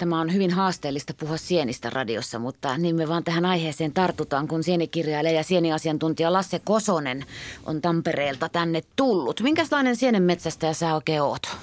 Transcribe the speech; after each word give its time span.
Tämä 0.00 0.20
on 0.20 0.32
hyvin 0.32 0.50
haasteellista 0.50 1.14
puhua 1.14 1.36
sienistä 1.36 1.90
radiossa, 1.90 2.38
mutta 2.38 2.78
niin 2.78 2.96
me 2.96 3.08
vaan 3.08 3.24
tähän 3.24 3.44
aiheeseen 3.44 3.92
tartutaan, 3.92 4.48
kun 4.48 4.62
sienikirjailija 4.62 5.34
ja 5.34 5.42
sieniasiantuntija 5.42 6.32
Lasse 6.32 6.58
Kosonen 6.58 7.24
on 7.66 7.80
Tampereelta 7.80 8.48
tänne 8.48 8.80
tullut. 8.96 9.40
Minkälainen 9.40 9.96
sienen 9.96 10.22
metsästäjä 10.22 10.72
sä 10.72 10.94
oikein 10.94 11.22
oot? 11.22 11.56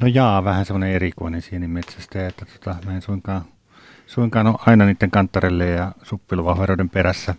No 0.00 0.06
jaa, 0.06 0.44
vähän 0.44 0.64
semmoinen 0.64 0.92
erikoinen 0.92 1.42
sienimetsästäjä, 1.42 2.28
että 2.28 2.44
tota, 2.44 2.76
mä 2.86 2.94
en 2.94 3.02
suinkaan, 3.02 3.44
suinkaan 4.06 4.46
ole 4.46 4.56
aina 4.66 4.86
niiden 4.86 5.10
kanttarelle 5.10 5.66
ja 5.66 5.92
suppiluvahveroiden 6.02 6.90
perässä, 6.90 7.34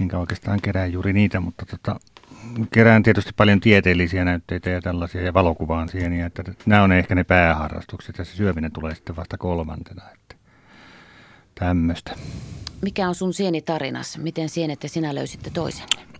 enkä 0.00 0.18
oikeastaan 0.18 0.60
kerää 0.62 0.86
juuri 0.86 1.12
niitä, 1.12 1.40
mutta 1.40 1.66
tota, 1.66 2.00
kerään 2.72 3.02
tietysti 3.02 3.32
paljon 3.36 3.60
tieteellisiä 3.60 4.24
näytteitä 4.24 4.70
ja 4.70 4.80
tällaisia 4.80 5.22
ja 5.22 5.34
valokuvaan 5.34 5.88
sieniä, 5.88 6.26
että 6.26 6.42
nämä 6.66 6.82
on 6.82 6.92
ehkä 6.92 7.14
ne 7.14 7.24
pääharrastukset 7.24 8.18
ja 8.18 8.24
se 8.24 8.36
syöminen 8.36 8.72
tulee 8.72 8.94
sitten 8.94 9.16
vasta 9.16 9.38
kolmantena, 9.38 10.02
että 10.14 10.36
tämmöistä. 11.54 12.12
Mikä 12.82 13.08
on 13.08 13.14
sun 13.14 13.34
sienitarinas? 13.34 14.18
Miten 14.18 14.48
sienet 14.48 14.82
ja 14.82 14.88
sinä 14.88 15.14
löysitte 15.14 15.50
toisenne? 15.50 16.10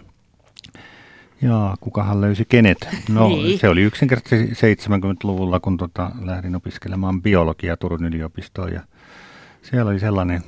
Jaa, 1.43 1.77
kukahan 1.81 2.21
löysi 2.21 2.45
kenet? 2.45 2.89
No 3.09 3.29
niin. 3.29 3.59
se 3.59 3.69
oli 3.69 3.83
yksinkertaisesti 3.83 4.75
70-luvulla, 4.75 5.61
kun 5.61 5.77
tota, 5.77 6.11
lähdin 6.21 6.57
opiskelemaan 6.57 7.23
biologiaa 7.23 7.77
Turun 7.77 8.05
yliopistoon 8.05 8.73
ja 8.73 8.81
siellä 9.63 9.91
oli 9.91 10.01
sellainen 10.01 10.43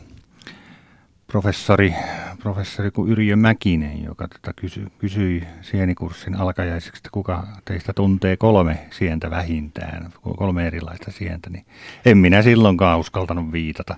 professori, 1.33 1.95
professori 2.43 2.91
kuin 2.91 3.13
Yrjö 3.13 3.37
Mäkinen, 3.37 4.05
joka 4.05 4.29
tota 4.29 4.53
kysy, 4.53 4.87
kysyi 4.99 5.43
sienikurssin 5.63 6.35
alkajaiseksi, 6.35 6.99
että 6.99 7.09
kuka 7.13 7.47
teistä 7.65 7.93
tuntee 7.93 8.37
kolme 8.37 8.79
sientä 8.91 9.31
vähintään, 9.31 10.13
kolme 10.37 10.67
erilaista 10.67 11.11
sientä, 11.11 11.51
niin 11.51 11.65
en 12.05 12.19
minä 12.19 12.43
silloinkaan 12.43 12.99
uskaltanut 12.99 13.53
viitata, 13.53 13.97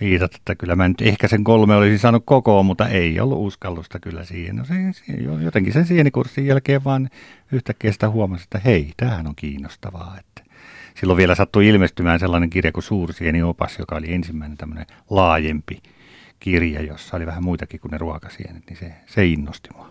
viitata 0.00 0.36
että 0.36 0.54
kyllä 0.54 0.76
mä 0.76 0.88
nyt 0.88 1.02
ehkä 1.02 1.28
sen 1.28 1.44
kolme 1.44 1.76
olisin 1.76 1.98
saanut 1.98 2.22
kokoon, 2.26 2.66
mutta 2.66 2.88
ei 2.88 3.20
ollut 3.20 3.46
uskallusta 3.46 3.98
kyllä 3.98 4.24
siihen. 4.24 4.56
No 4.56 4.64
se, 4.64 4.74
jotenkin 5.44 5.72
sen 5.72 5.86
sienikurssin 5.86 6.46
jälkeen 6.46 6.84
vaan 6.84 7.10
yhtäkkiä 7.52 7.92
sitä 7.92 8.10
huomasi, 8.10 8.44
että 8.44 8.60
hei, 8.64 8.92
tämähän 8.96 9.26
on 9.26 9.36
kiinnostavaa, 9.36 10.16
että 10.18 10.54
silloin 10.94 11.16
vielä 11.16 11.34
sattui 11.34 11.68
ilmestymään 11.68 12.20
sellainen 12.20 12.50
kirja 12.50 12.72
kuin 12.72 12.84
Suursieni 12.84 13.42
opas, 13.42 13.78
joka 13.78 13.96
oli 13.96 14.14
ensimmäinen 14.14 14.58
tämmöinen 14.58 14.86
laajempi 15.10 15.82
kirja, 16.40 16.82
jossa 16.82 17.16
oli 17.16 17.26
vähän 17.26 17.44
muitakin 17.44 17.80
kuin 17.80 17.90
ne 17.90 17.98
ruokasienet, 17.98 18.62
niin 18.68 18.76
se, 18.76 18.92
se 19.06 19.26
innosti 19.26 19.68
mua. 19.76 19.90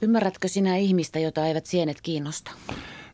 Ymmärrätkö 0.00 0.48
sinä 0.48 0.76
ihmistä, 0.76 1.18
jota 1.18 1.46
eivät 1.46 1.66
sienet 1.66 2.00
kiinnosta? 2.00 2.50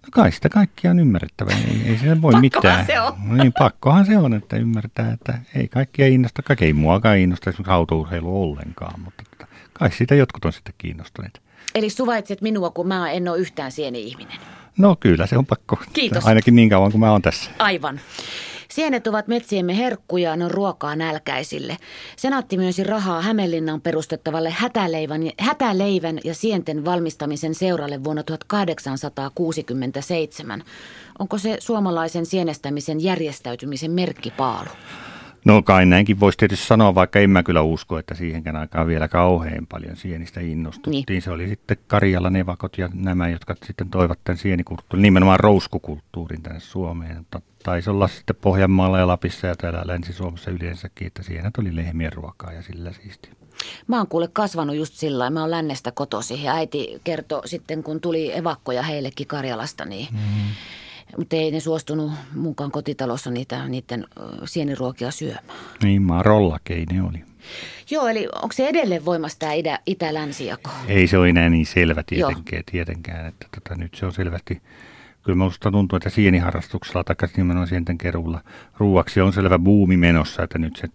No 0.02 0.08
kai 0.12 0.32
sitä 0.32 0.48
kaikkia 0.48 0.90
on 0.90 0.98
ymmärrettävä, 0.98 1.50
ei, 1.50 1.80
ei 1.86 1.98
se 1.98 2.22
voi 2.22 2.40
mitään. 2.40 2.86
se 2.86 3.00
on. 3.00 3.12
No 3.24 3.42
niin, 3.42 3.52
pakkohan 3.58 4.06
se 4.06 4.18
on, 4.18 4.34
että 4.34 4.56
ymmärtää, 4.56 5.12
että 5.12 5.38
ei 5.54 5.68
kaikkia 5.68 6.06
innosta, 6.06 6.42
kaikki 6.42 6.64
ei 6.64 6.72
muakaan 6.72 7.18
innosta 7.18 7.50
esimerkiksi 7.50 7.72
autourheilu 7.72 8.42
ollenkaan, 8.42 9.00
mutta 9.00 9.22
tota, 9.30 9.52
kai 9.72 9.92
siitä 9.92 10.14
jotkut 10.14 10.44
on 10.44 10.52
sitten 10.52 10.74
kiinnostuneet. 10.78 11.40
Eli 11.74 11.90
suvaitset 11.90 12.40
minua, 12.40 12.70
kun 12.70 12.88
mä 12.88 13.10
en 13.10 13.28
ole 13.28 13.38
yhtään 13.38 13.72
sieni-ihminen. 13.72 14.38
No 14.78 14.96
kyllä, 15.00 15.26
se 15.26 15.38
on 15.38 15.46
pakko. 15.46 15.78
Kiitos. 15.92 16.26
Ainakin 16.26 16.56
niin 16.56 16.68
kauan 16.68 16.90
kuin 16.90 17.00
mä 17.00 17.12
oon 17.12 17.22
tässä. 17.22 17.50
Aivan. 17.58 18.00
Sienet 18.70 19.06
ovat 19.06 19.28
metsiemme 19.28 19.76
herkkuja, 19.76 20.36
ne 20.36 20.44
on 20.44 20.50
ruokaa 20.50 20.96
nälkäisille. 20.96 21.76
Senaatti 22.16 22.56
myönsi 22.56 22.84
rahaa 22.84 23.22
Hämeenlinnan 23.22 23.80
perustettavalle 23.80 24.50
hätäleivän, 24.50 25.22
hätäleivän 25.40 26.18
ja 26.24 26.34
sienten 26.34 26.84
valmistamisen 26.84 27.54
seuralle 27.54 28.04
vuonna 28.04 28.22
1867. 28.22 30.62
Onko 31.18 31.38
se 31.38 31.56
suomalaisen 31.60 32.26
sienestämisen 32.26 33.02
järjestäytymisen 33.02 33.90
merkkipaalu? 33.90 34.70
No 35.44 35.62
kai 35.62 35.86
näinkin 35.86 36.20
voisi 36.20 36.38
tietysti 36.38 36.66
sanoa, 36.66 36.94
vaikka 36.94 37.18
en 37.18 37.30
mä 37.30 37.42
kyllä 37.42 37.62
usko, 37.62 37.98
että 37.98 38.14
siihenkään 38.14 38.56
aikaan 38.56 38.86
vielä 38.86 39.08
kauhean 39.08 39.66
paljon 39.66 39.96
sienistä 39.96 40.40
innostuttiin. 40.40 41.04
Niin. 41.08 41.22
Se 41.22 41.30
oli 41.30 41.48
sitten 41.48 41.76
Karjala, 41.86 42.30
Nevakot 42.30 42.78
ja 42.78 42.88
nämä, 42.94 43.28
jotka 43.28 43.54
sitten 43.66 43.90
toivat 43.90 44.18
tämän 44.24 44.38
sienikulttuurin, 44.38 45.02
nimenomaan 45.02 45.40
rouskukulttuurin 45.40 46.42
tänne 46.42 46.60
Suomeen. 46.60 47.16
Mutta 47.16 47.40
taisi 47.62 47.90
olla 47.90 48.08
sitten 48.08 48.36
Pohjanmaalla 48.36 48.98
ja 48.98 49.06
Lapissa 49.06 49.46
ja 49.46 49.56
täällä 49.56 49.82
Länsi-Suomessa 49.84 50.50
yleensäkin, 50.50 51.06
että 51.06 51.22
sienet 51.22 51.58
oli 51.58 51.76
lehmien 51.76 52.12
ruokaa 52.12 52.52
ja 52.52 52.62
sillä 52.62 52.92
siisti. 52.92 53.30
Mä 53.86 53.96
oon 53.96 54.06
kuule 54.06 54.28
kasvanut 54.32 54.76
just 54.76 54.94
sillä 54.94 55.30
mä 55.30 55.40
oon 55.40 55.50
lännestä 55.50 55.92
kotosi 55.92 56.42
ja 56.44 56.54
äiti 56.54 57.00
kertoi 57.04 57.48
sitten, 57.48 57.82
kun 57.82 58.00
tuli 58.00 58.36
evakkoja 58.36 58.82
heillekin 58.82 59.26
Karjalasta, 59.26 59.84
niin 59.84 60.08
mm-hmm 60.12 60.54
mutta 61.16 61.36
ei 61.36 61.50
ne 61.50 61.60
suostunut 61.60 62.12
mukaan 62.34 62.70
kotitalossa 62.70 63.30
niitä, 63.30 63.68
niiden 63.68 64.06
sieniruokia 64.44 65.10
syömään. 65.10 65.44
Niin, 65.82 66.02
marollakei 66.02 66.84
ne 66.92 67.02
oli. 67.02 67.24
Joo, 67.90 68.08
eli 68.08 68.28
onko 68.34 68.52
se 68.52 68.68
edelleen 68.68 69.04
voimassa 69.04 69.38
tämä 69.38 69.52
itä, 69.52 69.78
itä-länsijako? 69.86 70.70
Ei 70.88 71.06
se 71.06 71.18
ole 71.18 71.28
enää 71.28 71.50
niin 71.50 71.66
selvä 71.66 72.02
tietenkään, 72.06 72.62
tietenkään 72.70 73.26
että 73.26 73.46
tota, 73.54 73.80
nyt 73.80 73.94
se 73.94 74.06
on 74.06 74.12
selvästi, 74.12 74.62
kyllä 75.22 75.36
minusta 75.36 75.70
tuntuu, 75.70 75.96
että 75.96 76.10
sieniharrastuksella 76.10 77.04
tai 77.04 77.16
nimenomaan 77.36 77.68
sienten 77.68 77.98
keruulla 77.98 78.40
ruuaksi 78.78 79.20
on 79.20 79.32
selvä 79.32 79.58
buumi 79.58 79.96
menossa, 79.96 80.42
että 80.42 80.58
nyt 80.58 80.76
se 80.76 80.88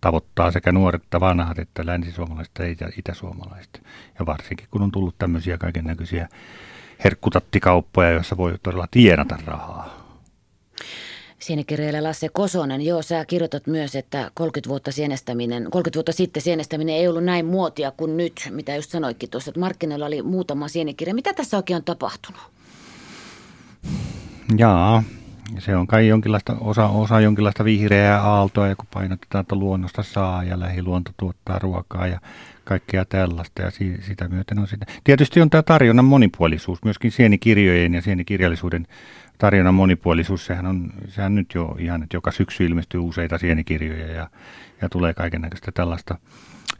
tavoittaa 0.00 0.50
sekä 0.50 0.72
nuoret 0.72 1.02
että 1.02 1.20
vanhat, 1.20 1.58
että 1.58 1.86
länsisuomalaiset 1.86 2.58
ja 2.80 2.88
itäsuomalaiset. 2.98 3.82
Ja 4.18 4.26
varsinkin 4.26 4.66
kun 4.70 4.82
on 4.82 4.92
tullut 4.92 5.18
tämmöisiä 5.18 5.58
kaiken 5.58 5.84
näköisiä 5.84 6.28
herkkutattikauppoja, 7.04 8.10
joissa 8.10 8.36
voi 8.36 8.54
todella 8.62 8.88
tienata 8.90 9.38
rahaa. 9.44 10.06
Sienikirjailija 11.38 12.02
Lasse 12.02 12.28
Kosonen, 12.28 12.82
joo, 12.82 13.02
sä 13.02 13.24
kirjoitat 13.24 13.66
myös, 13.66 13.96
että 13.96 14.30
30 14.34 14.68
vuotta, 14.68 14.92
sienestäminen, 14.92 15.70
30 15.70 15.96
vuotta 15.96 16.12
sitten 16.12 16.42
sienestäminen 16.42 16.94
ei 16.94 17.08
ollut 17.08 17.24
näin 17.24 17.46
muotia 17.46 17.90
kuin 17.90 18.16
nyt, 18.16 18.48
mitä 18.50 18.76
just 18.76 18.90
sanoitkin 18.90 19.30
tuossa, 19.30 19.50
että 19.50 19.60
markkinoilla 19.60 20.06
oli 20.06 20.22
muutama 20.22 20.68
sienikirja. 20.68 21.14
Mitä 21.14 21.34
tässä 21.34 21.56
oikein 21.56 21.76
on 21.76 21.84
tapahtunut? 21.84 22.55
Jaa, 24.56 25.02
se 25.58 25.76
on 25.76 25.86
kai 25.86 26.08
jonkinlaista, 26.08 26.56
osa, 26.60 26.88
osa 26.88 27.20
jonkinlaista 27.20 27.64
vihreää 27.64 28.22
aaltoa, 28.22 28.66
ja 28.66 28.76
kun 28.76 28.86
painotetaan, 28.94 29.42
että 29.42 29.56
luonnosta 29.56 30.02
saa 30.02 30.44
ja 30.44 30.60
lähiluonto 30.60 31.10
tuottaa 31.16 31.58
ruokaa 31.58 32.06
ja 32.06 32.20
kaikkea 32.64 33.04
tällaista 33.04 33.62
ja 33.62 33.70
si, 33.70 33.96
sitä 34.02 34.28
myöten 34.28 34.58
on 34.58 34.68
sitä. 34.68 34.86
Tietysti 35.04 35.40
on 35.40 35.50
tämä 35.50 35.62
tarjonnan 35.62 36.04
monipuolisuus, 36.04 36.84
myöskin 36.84 37.10
sienikirjojen 37.10 37.94
ja 37.94 38.02
sienikirjallisuuden 38.02 38.86
tarjonnan 39.38 39.74
monipuolisuus, 39.74 40.46
sehän 40.46 40.66
on 40.66 40.92
sehän 41.08 41.34
nyt 41.34 41.54
jo 41.54 41.76
ihan, 41.78 42.02
että 42.02 42.16
joka 42.16 42.30
syksy 42.30 42.66
ilmestyy 42.66 43.00
useita 43.00 43.38
sienikirjoja 43.38 44.12
ja, 44.12 44.30
ja 44.82 44.88
tulee 44.88 45.14
kaiken 45.14 45.40
näköistä 45.40 45.72
tällaista 45.72 46.18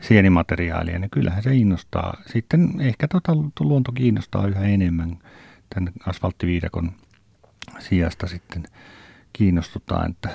sienimateriaalia, 0.01 0.99
niin 0.99 1.11
kyllähän 1.11 1.43
se 1.43 1.55
innostaa. 1.55 2.23
Sitten 2.27 2.71
ehkä 2.81 3.09
tota, 3.09 3.37
luonto 3.61 3.93
kiinnostaa 3.93 4.47
yhä 4.47 4.63
enemmän 4.63 5.19
tämän 5.75 5.93
asfalttiviidakon 6.07 6.93
sijasta 7.79 8.27
sitten 8.27 8.65
kiinnostutaan, 9.33 10.11
että 10.11 10.29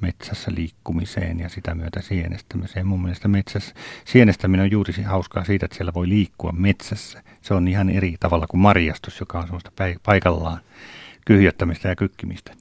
metsässä 0.00 0.50
liikkumiseen 0.54 1.40
ja 1.40 1.48
sitä 1.48 1.74
myötä 1.74 2.00
sienestämiseen. 2.00 2.86
Mun 2.86 3.02
mielestä 3.02 3.28
metsässä, 3.28 3.74
sienestäminen 4.04 4.64
on 4.64 4.70
juuri 4.70 5.02
hauskaa 5.02 5.44
siitä, 5.44 5.66
että 5.66 5.76
siellä 5.76 5.94
voi 5.94 6.08
liikkua 6.08 6.52
metsässä. 6.52 7.22
Se 7.42 7.54
on 7.54 7.68
ihan 7.68 7.90
eri 7.90 8.16
tavalla 8.20 8.46
kuin 8.46 8.60
marjastus, 8.60 9.20
joka 9.20 9.38
on 9.38 9.44
sellaista 9.44 9.72
paikallaan 10.02 10.60
kyhjöttämistä 11.24 11.88
ja 11.88 11.96
kykkimistä. 11.96 12.54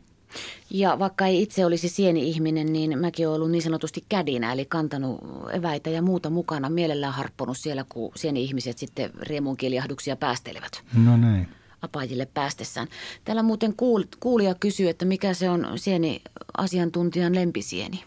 Ja 0.69 0.99
vaikka 0.99 1.25
ei 1.25 1.41
itse 1.41 1.65
olisi 1.65 1.89
sieni-ihminen, 1.89 2.73
niin 2.73 2.99
mäkin 2.99 3.27
olen 3.27 3.35
ollut 3.35 3.51
niin 3.51 3.61
sanotusti 3.61 4.03
kädinä, 4.09 4.53
eli 4.53 4.65
kantanut 4.65 5.19
eväitä 5.53 5.89
ja 5.89 6.01
muuta 6.01 6.29
mukana, 6.29 6.69
mielellään 6.69 7.13
harpponut 7.13 7.57
siellä, 7.57 7.85
kun 7.89 8.11
sieni-ihmiset 8.15 8.77
sitten 8.77 9.09
riemunkiljahduksia 9.21 10.15
päästelevät. 10.15 10.83
No 11.05 11.17
näin 11.17 11.47
apajille 11.85 12.28
päästessään. 12.34 12.88
Täällä 13.25 13.44
muuten 13.44 13.72
kuul- 13.72 14.18
kuulija 14.19 14.56
kysyy, 14.56 14.90
että 14.90 15.06
mikä 15.06 15.34
se 15.34 15.50
on 15.50 15.68
sieni 15.75 16.22
asiantuntijan 16.57 17.35
lempisieni? 17.35 18.03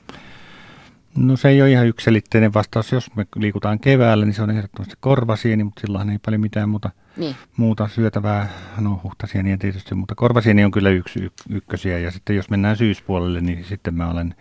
No 1.16 1.36
se 1.36 1.48
ei 1.48 1.62
ole 1.62 1.70
ihan 1.70 1.86
yksilitteinen 1.86 2.54
vastaus. 2.54 2.92
Jos 2.92 3.14
me 3.14 3.26
liikutaan 3.36 3.78
keväällä, 3.78 4.24
niin 4.24 4.34
se 4.34 4.42
on 4.42 4.50
ehdottomasti 4.50 4.94
korvasieni, 5.00 5.64
mutta 5.64 5.80
silloin 5.80 6.10
ei 6.10 6.18
paljon 6.24 6.40
mitään 6.40 6.68
muuta, 6.68 6.90
niin. 7.16 7.36
muuta 7.56 7.88
syötävää. 7.88 8.48
No 8.80 9.00
huhtasieniä 9.02 9.56
tietysti, 9.56 9.94
mutta 9.94 10.14
korvasieni 10.14 10.64
on 10.64 10.70
kyllä 10.70 10.90
yksi 10.90 11.20
y- 11.20 11.30
ykkösiä. 11.50 11.98
Ja 11.98 12.10
sitten 12.10 12.36
jos 12.36 12.50
mennään 12.50 12.76
syyspuolelle, 12.76 13.40
niin 13.40 13.64
sitten 13.64 13.94
mä 13.94 14.10
olen 14.10 14.34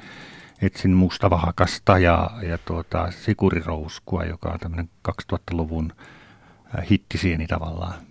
etsin 0.62 0.92
mustavahakasta 0.92 2.00
ja, 2.00 2.30
ja 2.42 2.58
tuota, 2.58 3.12
sikurirouskua, 3.12 4.24
joka 4.24 4.50
on 4.50 4.60
tämmöinen 4.60 4.90
2000-luvun 5.08 5.94
hittisieni 6.90 7.48
tavallaan. 7.48 8.07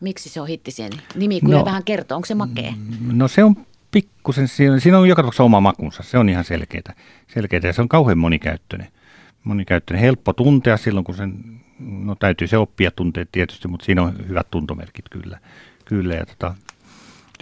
Miksi 0.00 0.28
se 0.28 0.40
on 0.40 0.48
hittisieni? 0.48 0.96
Nimi 1.14 1.40
kyllä 1.40 1.58
no, 1.58 1.64
vähän 1.64 1.84
kertoo. 1.84 2.16
Onko 2.16 2.26
se 2.26 2.34
makea? 2.34 2.72
No 3.12 3.28
se 3.28 3.44
on 3.44 3.56
pikkusen, 3.90 4.48
siinä 4.48 4.98
on 4.98 5.08
joka 5.08 5.22
tapauksessa 5.22 5.44
oma 5.44 5.60
makunsa. 5.60 6.02
Se 6.02 6.18
on 6.18 6.28
ihan 6.28 6.44
selkeää. 6.44 6.94
selkeää 7.34 7.60
ja 7.64 7.72
se 7.72 7.82
on 7.82 7.88
kauhean 7.88 8.18
monikäyttöinen. 8.18 8.88
Monikäyttöinen, 9.44 10.04
helppo 10.04 10.32
tuntea 10.32 10.76
silloin, 10.76 11.04
kun 11.04 11.14
sen, 11.14 11.60
no 11.78 12.14
täytyy 12.14 12.46
se 12.46 12.58
oppia 12.58 12.90
tunteet 12.90 13.28
tietysti, 13.32 13.68
mutta 13.68 13.86
siinä 13.86 14.02
on 14.02 14.28
hyvät 14.28 14.50
tuntomerkit 14.50 15.08
kyllä. 15.08 15.38
kyllä 15.84 16.14
ja 16.14 16.26
tota, 16.26 16.54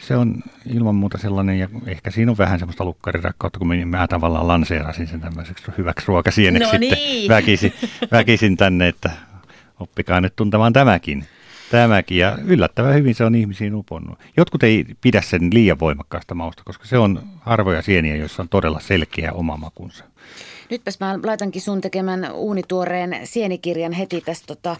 se 0.03 0.17
on 0.17 0.43
ilman 0.67 0.95
muuta 0.95 1.19
sellainen, 1.19 1.59
ja 1.59 1.69
ehkä 1.87 2.11
siinä 2.11 2.31
on 2.31 2.39
vähän 2.39 2.59
semmoista 2.59 2.85
lukkarirakkautta, 2.85 3.59
kun 3.59 3.69
mä 3.87 4.07
tavallaan 4.09 4.49
lanseerasin 4.49 5.07
sen 5.07 5.21
tämmöiseksi 5.21 5.65
hyväksi 5.79 6.07
ruokasieneksi 6.09 6.67
no 6.67 6.71
sitten 6.71 6.99
niin. 6.99 7.29
väkisin, 7.29 7.73
väkisin 8.13 8.57
tänne, 8.57 8.89
että 8.89 9.11
oppikaa 9.81 10.21
nyt 10.21 10.37
tuntemaan 10.37 10.73
tämäkin. 10.73 11.27
Tämäkin, 11.75 12.19
ja 12.19 12.39
yllättävän 12.45 12.95
hyvin 12.95 13.15
se 13.15 13.25
on 13.25 13.35
ihmisiin 13.35 13.75
uponnut. 13.75 14.19
Jotkut 14.37 14.63
ei 14.63 14.85
pidä 15.01 15.23
sen 15.23 15.51
liian 15.53 15.81
voimakkaasta 15.81 16.35
mausta, 16.35 16.63
koska 16.65 16.85
se 16.87 16.99
on 16.99 17.23
harvoja 17.41 17.83
sieniä, 17.83 18.17
joissa 18.17 18.43
on 18.43 18.49
todella 18.49 18.81
selkeä 18.81 19.33
oma 19.33 19.57
makunsa. 19.57 20.05
Nytpäs 20.71 21.01
mä 21.01 21.19
laitankin 21.25 21.63
sun 21.63 21.81
tekemän 21.81 22.33
uunituoreen 22.33 23.21
sienikirjan 23.25 23.93
heti 23.93 24.21
tästä 24.21 24.47
tota, 24.47 24.77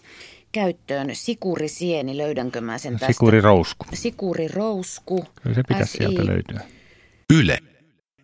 käyttöön. 0.53 1.11
Sikurisieni, 1.13 2.17
löydänkö 2.17 2.61
mä 2.61 2.79
sen 2.79 2.93
tästä? 2.93 3.07
Sikurirousku. 3.07 3.87
Sikurirousku. 3.93 5.25
Kyllä 5.43 5.55
se 5.55 5.63
pitäisi 5.69 5.93
SI. 5.93 5.99
sieltä 5.99 6.27
löytyä. 6.27 6.61
Yle. 7.33 7.59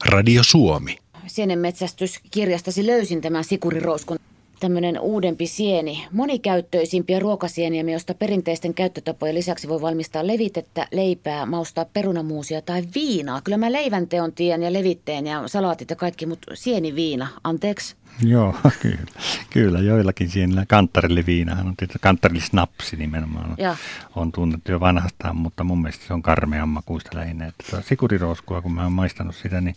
Radio 0.06 0.42
Suomi. 0.42 0.98
Sienenmetsästyskirjastasi 1.26 2.86
löysin 2.86 3.20
tämän 3.20 3.44
sikurirouskun. 3.44 4.18
Tämmöinen 4.60 5.00
uudempi 5.00 5.46
sieni, 5.46 6.06
monikäyttöisimpiä 6.12 7.18
ruokasieniä, 7.18 7.82
josta 7.82 8.14
perinteisten 8.14 8.74
käyttötapojen 8.74 9.34
lisäksi 9.34 9.68
voi 9.68 9.80
valmistaa 9.80 10.26
levitettä, 10.26 10.86
leipää, 10.92 11.46
maustaa 11.46 11.84
perunamuusia 11.84 12.62
tai 12.62 12.82
viinaa. 12.94 13.40
Kyllä 13.40 13.58
mä 13.58 13.72
leivän 13.72 14.08
teon 14.08 14.32
tiedän 14.32 14.62
ja 14.62 14.72
levitteen 14.72 15.26
ja 15.26 15.48
salaatit 15.48 15.90
ja 15.90 15.96
kaikki, 15.96 16.26
mutta 16.26 16.50
sieniviina, 16.54 17.28
anteeksi. 17.44 17.96
Joo, 18.22 18.54
kyllä. 18.82 19.12
Kyllä, 19.50 19.78
joillakin 19.78 20.30
sienillä 20.30 20.64
kantarilliviinahan 20.68 21.66
on 21.66 21.76
tietysti 21.76 21.98
kantarillisnapsi 22.00 22.96
nimenomaan. 22.96 23.54
Ja. 23.58 23.76
On 24.16 24.32
tunnettu 24.32 24.72
jo 24.72 24.80
vanhastaan, 24.80 25.36
mutta 25.36 25.64
mun 25.64 25.82
mielestä 25.82 26.06
se 26.06 26.14
on 26.14 26.22
karmean 26.22 26.68
makuista 26.68 27.16
lähinnä. 27.18 27.46
Että 27.46 27.64
tuota 27.70 27.88
sikurirouskua, 27.88 28.62
kun 28.62 28.72
mä 28.72 28.82
oon 28.82 28.92
maistanut 28.92 29.36
sitä, 29.36 29.60
niin 29.60 29.76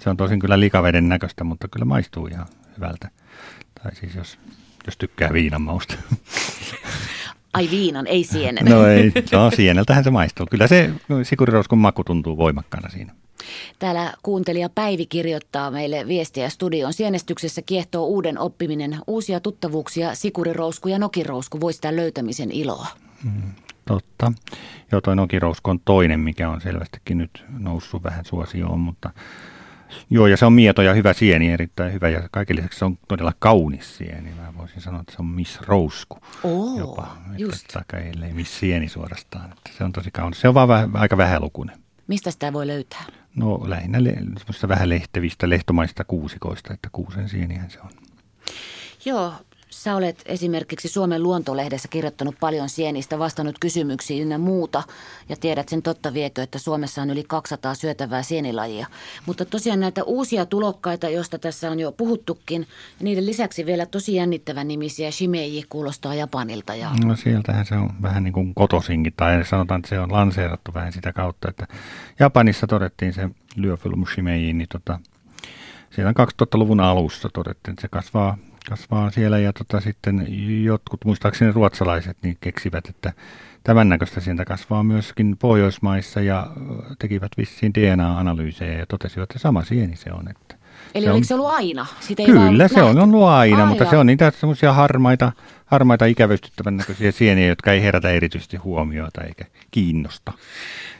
se 0.00 0.10
on 0.10 0.16
tosin 0.16 0.38
kyllä 0.38 0.60
likaveden 0.60 1.08
näköistä, 1.08 1.44
mutta 1.44 1.68
kyllä 1.68 1.84
maistuu 1.84 2.26
ihan 2.26 2.46
hyvältä. 2.76 3.08
Tai 3.82 3.94
siis 3.94 4.14
jos, 4.14 4.38
jos 4.86 4.96
tykkää 4.96 5.32
viinan 5.32 5.62
mausta. 5.62 5.94
Ai 7.54 7.70
viinan, 7.70 8.06
ei 8.06 8.24
sienen. 8.24 8.64
No 8.64 8.86
ei, 8.86 9.12
no 9.32 9.50
sieneltähän 9.50 10.04
se 10.04 10.10
maistuu. 10.10 10.46
Kyllä 10.50 10.66
se 10.66 10.90
sikurirouskun 11.22 11.78
maku 11.78 12.04
tuntuu 12.04 12.36
voimakkaana 12.36 12.88
siinä. 12.88 13.14
Täällä 13.78 14.14
kuuntelija 14.22 14.68
Päivi 14.68 15.06
kirjoittaa 15.06 15.70
meille 15.70 16.06
viestiä 16.06 16.48
studion. 16.48 16.92
Sienestyksessä 16.92 17.62
kiehtoo 17.62 18.06
uuden 18.06 18.38
oppiminen, 18.38 18.98
uusia 19.06 19.40
tuttavuuksia, 19.40 20.14
sikurirousku 20.14 20.88
ja 20.88 20.98
nokirousku 20.98 21.60
voi 21.60 21.72
sitä 21.72 21.96
löytämisen 21.96 22.52
iloa. 22.52 22.86
Totta. 23.84 24.32
Joo, 24.92 25.00
toi 25.00 25.16
nokirousku 25.16 25.70
on 25.70 25.80
toinen, 25.84 26.20
mikä 26.20 26.48
on 26.48 26.60
selvästikin 26.60 27.18
nyt 27.18 27.44
noussut 27.58 28.02
vähän 28.02 28.24
suosioon, 28.24 28.80
mutta 28.80 29.10
joo, 30.10 30.26
ja 30.26 30.36
se 30.36 30.46
on 30.46 30.52
mieto 30.52 30.82
ja 30.82 30.94
hyvä 30.94 31.12
sieni, 31.12 31.52
erittäin 31.52 31.92
hyvä, 31.92 32.08
ja 32.08 32.28
kaiken 32.30 32.56
lisäksi 32.56 32.78
se 32.78 32.84
on 32.84 32.98
todella 33.08 33.32
kaunis 33.38 33.96
sieni. 33.98 34.30
Mä 34.30 34.52
voisin 34.58 34.80
sanoa, 34.80 35.00
että 35.00 35.12
se 35.12 35.16
on 35.20 35.26
Miss 35.26 35.60
Rousku 35.60 36.18
Oo, 36.44 36.78
jopa. 36.78 37.16
just. 37.38 37.60
Että, 37.60 37.72
taikka 37.72 37.96
ellei 37.98 38.32
Miss 38.32 38.58
Sieni 38.58 38.88
suorastaan. 38.88 39.52
Että 39.52 39.70
se 39.78 39.84
on 39.84 39.92
tosi 39.92 40.10
kaunis. 40.10 40.40
Se 40.40 40.48
on 40.48 40.54
vaan 40.54 40.68
väh, 40.68 40.88
aika 40.94 41.16
vähälukuinen. 41.16 41.78
Mistä 42.06 42.30
sitä 42.30 42.52
voi 42.52 42.66
löytää? 42.66 43.04
No 43.34 43.60
lähinnä 43.66 44.04
le, 44.04 44.16
vähän 44.68 44.88
lehtevistä, 44.88 45.48
lehtomaista 45.48 46.04
kuusikoista, 46.04 46.74
että 46.74 46.88
kuusen 46.92 47.28
sienihän 47.28 47.70
se 47.70 47.80
on. 47.80 47.90
Joo, 49.04 49.32
sä 49.70 49.96
olet 49.96 50.22
esimerkiksi 50.26 50.88
Suomen 50.88 51.22
luontolehdessä 51.22 51.88
kirjoittanut 51.88 52.34
paljon 52.40 52.68
sienistä, 52.68 53.18
vastannut 53.18 53.56
kysymyksiin 53.60 54.30
ja 54.30 54.38
muuta. 54.38 54.82
Ja 55.28 55.36
tiedät 55.36 55.68
sen 55.68 55.82
totta 55.82 56.14
viekö, 56.14 56.42
että 56.42 56.58
Suomessa 56.58 57.02
on 57.02 57.10
yli 57.10 57.24
200 57.24 57.74
syötävää 57.74 58.22
sienilajia. 58.22 58.86
Mutta 59.26 59.44
tosiaan 59.44 59.80
näitä 59.80 60.04
uusia 60.04 60.46
tulokkaita, 60.46 61.08
joista 61.08 61.38
tässä 61.38 61.70
on 61.70 61.80
jo 61.80 61.92
puhuttukin, 61.92 62.66
niiden 63.00 63.26
lisäksi 63.26 63.66
vielä 63.66 63.86
tosi 63.86 64.14
jännittävän 64.14 64.68
nimisiä. 64.68 65.10
Shimeji 65.10 65.64
kuulostaa 65.68 66.14
Japanilta. 66.14 66.74
Ja... 66.74 66.90
No 67.04 67.16
sieltähän 67.16 67.66
se 67.66 67.74
on 67.74 67.90
vähän 68.02 68.24
niin 68.24 68.32
kuin 68.32 68.54
kotosinkin, 68.54 69.12
tai 69.16 69.44
sanotaan, 69.44 69.78
että 69.78 69.88
se 69.88 70.00
on 70.00 70.12
lanseerattu 70.12 70.74
vähän 70.74 70.92
sitä 70.92 71.12
kautta, 71.12 71.48
että 71.50 71.66
Japanissa 72.18 72.66
todettiin 72.66 73.12
se 73.12 73.28
Lyöfilm 73.56 74.04
Shimei, 74.14 74.52
niin 74.52 74.68
tota, 74.68 75.00
siellä 75.90 76.12
2000-luvun 76.12 76.80
alussa 76.80 77.28
todettiin, 77.32 77.72
että 77.72 77.82
se 77.82 77.88
kasvaa, 77.88 78.38
kasvaa 78.68 79.10
siellä, 79.10 79.38
ja 79.38 79.52
tota, 79.52 79.80
sitten 79.80 80.26
jotkut, 80.64 81.04
muistaakseni 81.04 81.52
ruotsalaiset, 81.52 82.16
niin 82.22 82.36
keksivät, 82.40 82.88
että 82.88 83.12
tämän 83.64 83.88
näköistä 83.88 84.20
sieltä 84.20 84.44
kasvaa 84.44 84.82
myöskin 84.82 85.36
Pohjoismaissa, 85.38 86.20
ja 86.20 86.46
tekivät 86.98 87.32
vissiin 87.38 87.74
DNA-analyysejä, 87.74 88.78
ja 88.78 88.86
totesivat, 88.86 89.30
että 89.30 89.38
sama 89.38 89.64
sieni 89.64 89.96
se 89.96 90.12
on, 90.12 90.30
että 90.30 90.54
Eli 90.94 91.04
se 91.04 91.10
oliko 91.10 91.22
on- 91.22 91.24
se 91.24 91.34
ollut 91.34 91.50
aina? 91.50 91.86
Sitä 92.00 92.22
ei 92.22 92.26
Kyllä, 92.26 92.68
se 92.68 92.82
on 92.82 92.98
ollut 92.98 93.24
aina, 93.28 93.66
mutta 93.66 93.84
Ai 93.84 93.90
se 93.90 93.96
on 93.96 94.06
niitä 94.06 94.32
semmoisia 94.40 94.72
harmaita, 94.72 95.32
harmaita 95.68 96.04
ikävystyttävän 96.04 96.76
näköisiä 96.76 97.12
sieniä, 97.12 97.46
jotka 97.46 97.72
ei 97.72 97.82
herätä 97.82 98.10
erityisesti 98.10 98.56
huomiota 98.56 99.24
eikä 99.24 99.44
kiinnosta. 99.70 100.32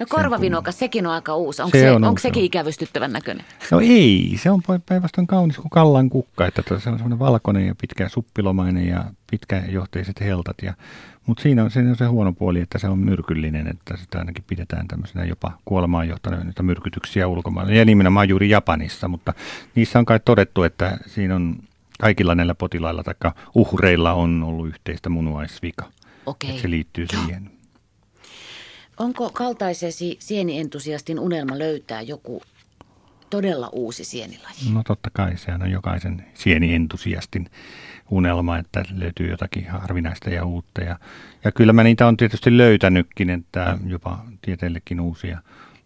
No 0.01 0.07
korvavinokas, 0.09 0.79
sekin 0.79 1.07
on 1.07 1.13
aika 1.13 1.35
uusi. 1.35 1.63
Onko, 1.63 1.79
Se 1.79 1.81
se, 1.81 1.91
on 1.91 1.97
onko 1.97 2.11
uusi, 2.11 2.23
sekin 2.23 2.45
ikävystyttävän 2.45 3.13
näköinen? 3.13 3.45
No 3.71 3.81
ei, 3.81 4.35
se 4.43 4.51
on 4.51 4.63
päinvastoin 4.87 5.27
kaunis 5.27 5.57
kuin 5.57 5.71
kallan 5.71 6.11
kukka, 6.11 6.47
että 6.47 6.63
tuota, 6.63 6.83
se 6.83 6.91
on 6.91 6.97
semmoinen 6.99 7.19
valkoinen 7.19 7.67
ja 7.67 7.75
pitkä 7.81 8.09
suppilomainen 8.09 8.89
ja 8.89 9.05
pitkäjohteiset 9.31 10.21
heltat. 10.21 10.57
Ja, 10.63 10.75
mutta 11.27 11.43
siinä 11.43 11.65
on, 11.65 11.71
siinä 11.71 11.91
on 11.91 11.97
se 11.97 12.05
huono 12.05 12.33
puoli, 12.33 12.61
että 12.61 12.79
se 12.79 12.89
on 12.89 12.99
myrkyllinen, 12.99 13.67
että 13.67 13.97
sitä 13.97 14.19
ainakin 14.19 14.45
pidetään 14.47 14.89
tämmöisenä 14.89 15.25
jopa 15.25 15.53
kuolemaan 15.65 16.09
johtaneita 16.09 16.63
myrkytyksiä 16.63 17.29
ulkomailla. 17.29 17.73
Ja 17.73 17.85
nimenomaan 17.85 18.29
juuri 18.29 18.51
Japanissa, 18.51 19.09
mutta 19.09 19.35
niissä 19.75 19.99
on 19.99 20.05
kai 20.05 20.21
todettu, 20.25 20.63
että 20.63 20.99
siinä 21.07 21.35
on 21.35 21.57
kaikilla 21.99 22.35
näillä 22.35 22.55
potilailla 22.55 23.03
tai 23.03 23.15
uhreilla 23.55 24.13
on 24.13 24.43
ollut 24.43 24.69
yhteistä 24.69 25.09
munuaisvika. 25.09 25.85
Okei. 26.27 26.51
Että 26.51 26.63
se 26.63 26.71
liittyy 26.71 27.07
siihen. 27.07 27.51
Onko 28.99 29.31
kaltaisesi 29.31 30.17
sienientusiastin 30.21 31.21
unelma 31.21 31.59
löytää 31.59 32.01
joku 32.01 32.43
todella 33.31 33.69
uusi 33.73 34.05
sienilaji? 34.05 34.73
No 34.73 34.83
totta 34.87 35.11
kai, 35.13 35.37
sehän 35.37 35.63
on 35.63 35.71
jokaisen 35.71 36.27
sienientusiastin 36.35 37.51
unelma, 38.11 38.59
että 38.59 38.85
löytyy 38.95 39.31
jotakin 39.31 39.71
harvinaista 39.71 40.31
ja 40.31 40.45
uutta. 40.45 40.81
Ja, 40.81 40.99
ja 41.45 41.53
kyllä 41.53 41.73
mä 41.73 41.83
niitä 41.83 42.07
on 42.07 42.17
tietysti 42.17 42.57
löytänytkin, 42.57 43.31
että 43.31 43.79
jopa 43.87 44.25
tieteellekin 44.43 45.01
uusia 45.01 45.43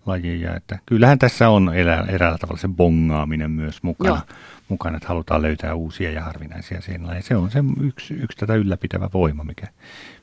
lajeja. 0.06 0.56
Että 0.56 0.78
kyllähän 0.86 1.18
tässä 1.18 1.48
on 1.48 1.74
erä, 1.74 2.04
eräällä 2.08 2.38
tavalla 2.38 2.60
se 2.60 2.68
bongaaminen 2.68 3.50
myös 3.50 3.82
mukana, 3.82 4.10
Joo. 4.10 4.38
Mukana, 4.72 4.96
että 4.96 5.08
halutaan 5.08 5.42
löytää 5.42 5.74
uusia 5.74 6.10
ja 6.10 6.22
harvinaisia 6.22 6.80
sienilajeja. 6.80 7.22
Se 7.22 7.36
on 7.36 7.50
se 7.50 7.58
yksi, 7.80 8.14
yksi 8.14 8.38
tätä 8.38 8.54
ylläpitävä 8.54 9.08
voima, 9.14 9.44
mikä, 9.44 9.66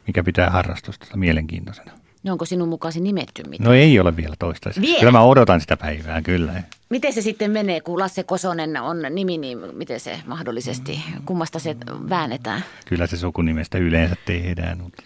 mikä 0.07 0.23
pitää 0.23 0.49
harrastusta 0.49 1.17
mielenkiintoisena. 1.17 1.91
No 2.23 2.31
onko 2.31 2.45
sinun 2.45 2.69
mukaasi 2.69 2.99
nimetty 2.99 3.43
mitään? 3.49 3.67
No 3.67 3.73
ei 3.73 3.99
ole 3.99 4.17
vielä 4.17 4.35
toistaiseksi. 4.39 4.87
Vielä? 4.87 4.99
Kyllä 4.99 5.11
mä 5.11 5.21
odotan 5.21 5.61
sitä 5.61 5.77
päivää, 5.77 6.21
kyllä. 6.21 6.63
Miten 6.89 7.13
se 7.13 7.21
sitten 7.21 7.51
menee, 7.51 7.81
kun 7.81 7.99
Lasse 7.99 8.23
Kosonen 8.23 8.81
on 8.81 8.97
nimi, 9.09 9.37
niin 9.37 9.57
miten 9.73 9.99
se 9.99 10.19
mahdollisesti, 10.25 11.03
kummasta 11.25 11.59
se 11.59 11.75
väännetään? 12.09 12.63
Kyllä 12.85 13.07
se 13.07 13.17
sukunimestä 13.17 13.77
yleensä 13.77 14.15
tehdään, 14.25 14.77
mutta 14.81 15.03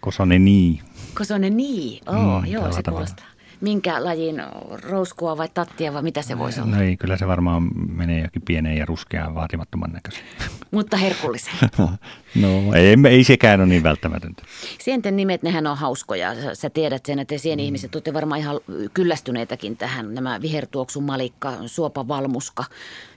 Kosonen 0.00 0.44
niin. 0.44 0.80
Kosonen 1.14 1.56
niin, 1.56 2.00
oh, 2.06 2.42
mm, 2.42 2.46
joo 2.46 2.72
se 2.72 2.82
tavalla. 2.82 3.06
kuulostaa. 3.06 3.26
Minkä 3.60 4.04
lajin 4.04 4.42
rouskua 4.82 5.36
vai 5.36 5.48
tattia 5.54 5.92
vai 5.94 6.02
mitä 6.02 6.22
se 6.22 6.38
voisi 6.38 6.60
olla? 6.60 6.76
No 6.76 6.82
ei, 6.82 6.96
kyllä 6.96 7.16
se 7.16 7.26
varmaan 7.26 7.70
menee 7.92 8.22
jokin 8.22 8.42
pieneen 8.42 8.76
ja 8.76 8.86
ruskeaan 8.86 9.34
vaatimattoman 9.34 9.92
näköiseen. 9.92 10.26
Mutta 10.70 10.96
herkullisen. 10.96 11.54
no 12.42 12.74
ei, 12.74 12.96
ei 13.08 13.24
sekään 13.24 13.60
ole 13.60 13.68
niin 13.68 13.82
välttämätöntä. 13.82 14.42
Sienten 14.80 15.16
nimet, 15.16 15.42
nehän 15.42 15.66
on 15.66 15.76
hauskoja. 15.76 16.34
Sä, 16.54 16.70
tiedät 16.70 17.06
sen, 17.06 17.18
että 17.18 17.38
sieni-ihmiset 17.38 17.94
olette 17.94 18.14
varmaan 18.14 18.40
ihan 18.40 18.60
kyllästyneitäkin 18.94 19.76
tähän. 19.76 20.14
Nämä 20.14 20.40
vihertuoksu 20.42 21.00
malikka, 21.00 21.52
suopa 21.66 22.08
valmuska, 22.08 22.64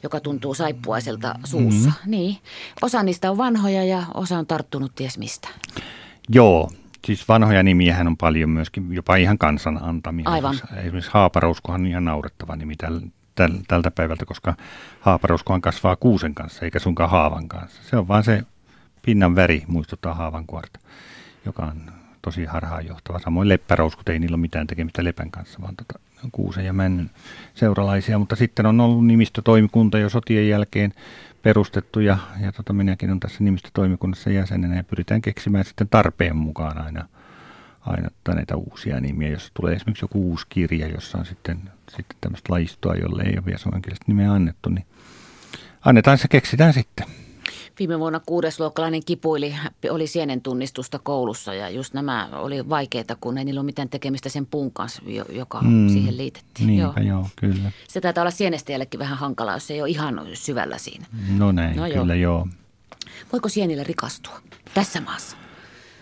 joka 0.03 0.19
tuntuu 0.19 0.53
saippuaiselta 0.53 1.35
suussa. 1.43 1.89
Mm. 1.89 2.11
Niin. 2.11 2.37
Osa 2.81 3.03
niistä 3.03 3.31
on 3.31 3.37
vanhoja 3.37 3.83
ja 3.83 4.03
osa 4.13 4.37
on 4.37 4.47
tarttunut 4.47 4.95
ties 4.95 5.17
mistä. 5.17 5.47
Joo, 6.29 6.69
siis 7.05 7.27
vanhoja 7.27 7.63
nimiähän 7.63 8.07
on 8.07 8.17
paljon 8.17 8.49
myöskin, 8.49 8.93
jopa 8.93 9.15
ihan 9.15 9.37
kansan 9.37 9.79
antamia. 9.83 10.29
Aivan. 10.29 10.55
Siis 10.55 10.71
Esimerkiksi 10.77 11.11
haaparouskohan 11.13 11.81
on 11.81 11.87
ihan 11.87 12.05
naurettava 12.05 12.55
nimi 12.55 12.75
täl, 12.75 12.99
täl, 13.35 13.51
tältä 13.67 13.91
päivältä, 13.91 14.25
koska 14.25 14.55
haaparouskohan 14.99 15.61
kasvaa 15.61 15.95
kuusen 15.95 16.35
kanssa 16.35 16.65
eikä 16.65 16.79
sunkaan 16.79 17.09
haavan 17.09 17.47
kanssa. 17.47 17.83
Se 17.83 17.97
on 17.97 18.07
vaan 18.07 18.23
se 18.23 18.43
pinnan 19.01 19.35
väri 19.35 19.63
muistuttaa 19.67 20.13
haavankuorta, 20.13 20.79
joka 21.45 21.63
on 21.63 21.91
tosi 22.21 22.45
harhaanjohtava. 22.45 23.19
Samoin 23.19 23.49
leppärouskut 23.49 24.09
ei 24.09 24.19
niillä 24.19 24.35
ole 24.35 24.41
mitään 24.41 24.67
tekemistä 24.67 25.03
lepän 25.03 25.31
kanssa, 25.31 25.59
vaan 25.61 25.75
tota, 25.75 25.99
kuusen 26.31 26.65
ja 26.65 26.73
männyn 26.73 27.09
seuralaisia. 27.55 28.19
Mutta 28.19 28.35
sitten 28.35 28.65
on 28.65 28.81
ollut 28.81 29.07
nimistötoimikunta 29.07 29.99
jo 29.99 30.09
sotien 30.09 30.49
jälkeen 30.49 30.93
perustettu 31.41 31.99
ja, 31.99 32.17
ja 32.41 32.51
tota, 32.51 32.73
minäkin 32.73 33.09
olen 33.09 33.19
tässä 33.19 33.43
nimistötoimikunnassa 33.43 34.29
jäsenenä 34.29 34.75
ja 34.75 34.83
pyritään 34.83 35.21
keksimään 35.21 35.65
sitten 35.65 35.89
tarpeen 35.89 36.35
mukaan 36.35 36.85
aina 36.85 37.07
aina 37.85 38.09
näitä 38.27 38.55
uusia 38.55 38.99
nimiä. 38.99 39.29
Jos 39.29 39.51
tulee 39.53 39.75
esimerkiksi 39.75 40.03
joku 40.03 40.29
uusi 40.29 40.45
kirja, 40.49 40.87
jossa 40.87 41.17
on 41.17 41.25
sitten, 41.25 41.57
sitten 41.89 42.17
tämmöistä 42.21 42.53
lajistoa, 42.53 42.95
jolle 42.95 43.23
ei 43.23 43.33
ole 43.37 43.45
vielä 43.45 43.57
suomenkielistä 43.57 44.05
nimeä 44.07 44.33
annettu, 44.33 44.69
niin 44.69 44.85
annetaan 45.85 46.17
se, 46.17 46.27
keksitään 46.27 46.73
sitten. 46.73 47.05
Viime 47.81 47.99
vuonna 47.99 48.21
kuudesluokkalainen 48.25 49.01
kipuili, 49.05 49.55
oli 49.89 50.07
sienen 50.07 50.41
tunnistusta 50.41 50.99
koulussa 50.99 51.53
ja 51.53 51.69
just 51.69 51.93
nämä 51.93 52.29
oli 52.31 52.69
vaikeita, 52.69 53.17
kun 53.21 53.37
ei 53.37 53.45
niillä 53.45 53.59
ole 53.59 53.65
mitään 53.65 53.89
tekemistä 53.89 54.29
sen 54.29 54.45
puun 54.45 54.71
kanssa, 54.71 55.01
joka 55.29 55.61
mm, 55.61 55.89
siihen 55.89 56.17
liitettiin. 56.17 56.67
Niinpä 56.67 57.01
joo. 57.01 57.07
joo, 57.07 57.27
kyllä. 57.35 57.71
Se 57.87 58.01
taitaa 58.01 58.21
olla 58.21 58.31
sienestäjällekin 58.31 58.99
vähän 58.99 59.17
hankalaa, 59.17 59.55
jos 59.55 59.71
ei 59.71 59.81
ole 59.81 59.89
ihan 59.89 60.21
syvällä 60.33 60.77
siinä. 60.77 61.05
No 61.37 61.51
näin, 61.51 61.75
no 61.75 61.83
kyllä 61.83 62.15
joo. 62.15 62.15
joo. 62.15 62.47
Voiko 63.31 63.49
sienille 63.49 63.83
rikastua 63.83 64.39
tässä 64.73 65.01
maassa? 65.01 65.37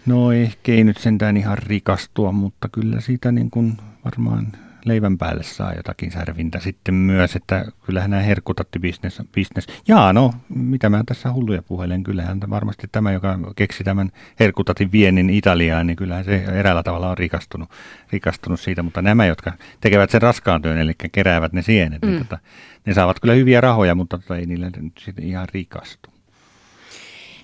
No 0.05 0.31
ehkä 0.31 0.71
ei 0.71 0.83
nyt 0.83 0.97
sentään 0.97 1.37
ihan 1.37 1.57
rikastua, 1.57 2.31
mutta 2.31 2.69
kyllä 2.69 3.01
siitä 3.01 3.31
niin 3.31 3.51
kuin 3.51 3.77
varmaan 4.05 4.51
leivän 4.89 5.17
päälle 5.17 5.43
saa 5.43 5.73
jotakin 5.73 6.11
särvintä 6.11 6.59
sitten 6.59 6.95
myös, 6.95 7.35
että 7.35 7.65
kyllähän 7.85 8.09
nämä 8.09 8.23
herkkutatti 8.23 8.79
business, 8.79 9.21
business. 9.35 9.67
Jaa, 9.87 10.13
no, 10.13 10.33
mitä 10.49 10.89
mä 10.89 11.03
tässä 11.05 11.33
hulluja 11.33 11.61
puhelen, 11.61 12.03
kyllähän 12.03 12.39
varmasti 12.49 12.87
tämä, 12.91 13.11
joka 13.11 13.39
keksi 13.55 13.83
tämän 13.83 14.11
herkkutatin 14.39 14.91
viennin 14.91 15.29
Italiaan, 15.29 15.87
niin 15.87 15.97
kyllähän 15.97 16.25
se 16.25 16.43
eräällä 16.43 16.83
tavalla 16.83 17.09
on 17.09 17.17
rikastunut, 17.17 17.69
rikastunut 18.11 18.59
siitä, 18.59 18.83
mutta 18.83 19.01
nämä, 19.01 19.25
jotka 19.25 19.53
tekevät 19.81 20.09
sen 20.09 20.21
raskaan 20.21 20.61
työn, 20.61 20.77
eli 20.77 20.93
keräävät 21.11 21.53
ne 21.53 21.61
sienet, 21.61 22.01
niin 22.01 22.11
mm. 22.11 22.17
niin 22.17 22.27
tota, 22.27 22.41
ne 22.85 22.93
saavat 22.93 23.19
kyllä 23.19 23.33
hyviä 23.33 23.61
rahoja, 23.61 23.95
mutta 23.95 24.17
tota, 24.17 24.37
ei 24.37 24.45
niillä 24.45 24.69
nyt 24.77 24.97
sitten 25.05 25.25
ihan 25.25 25.47
rikastu. 25.53 26.09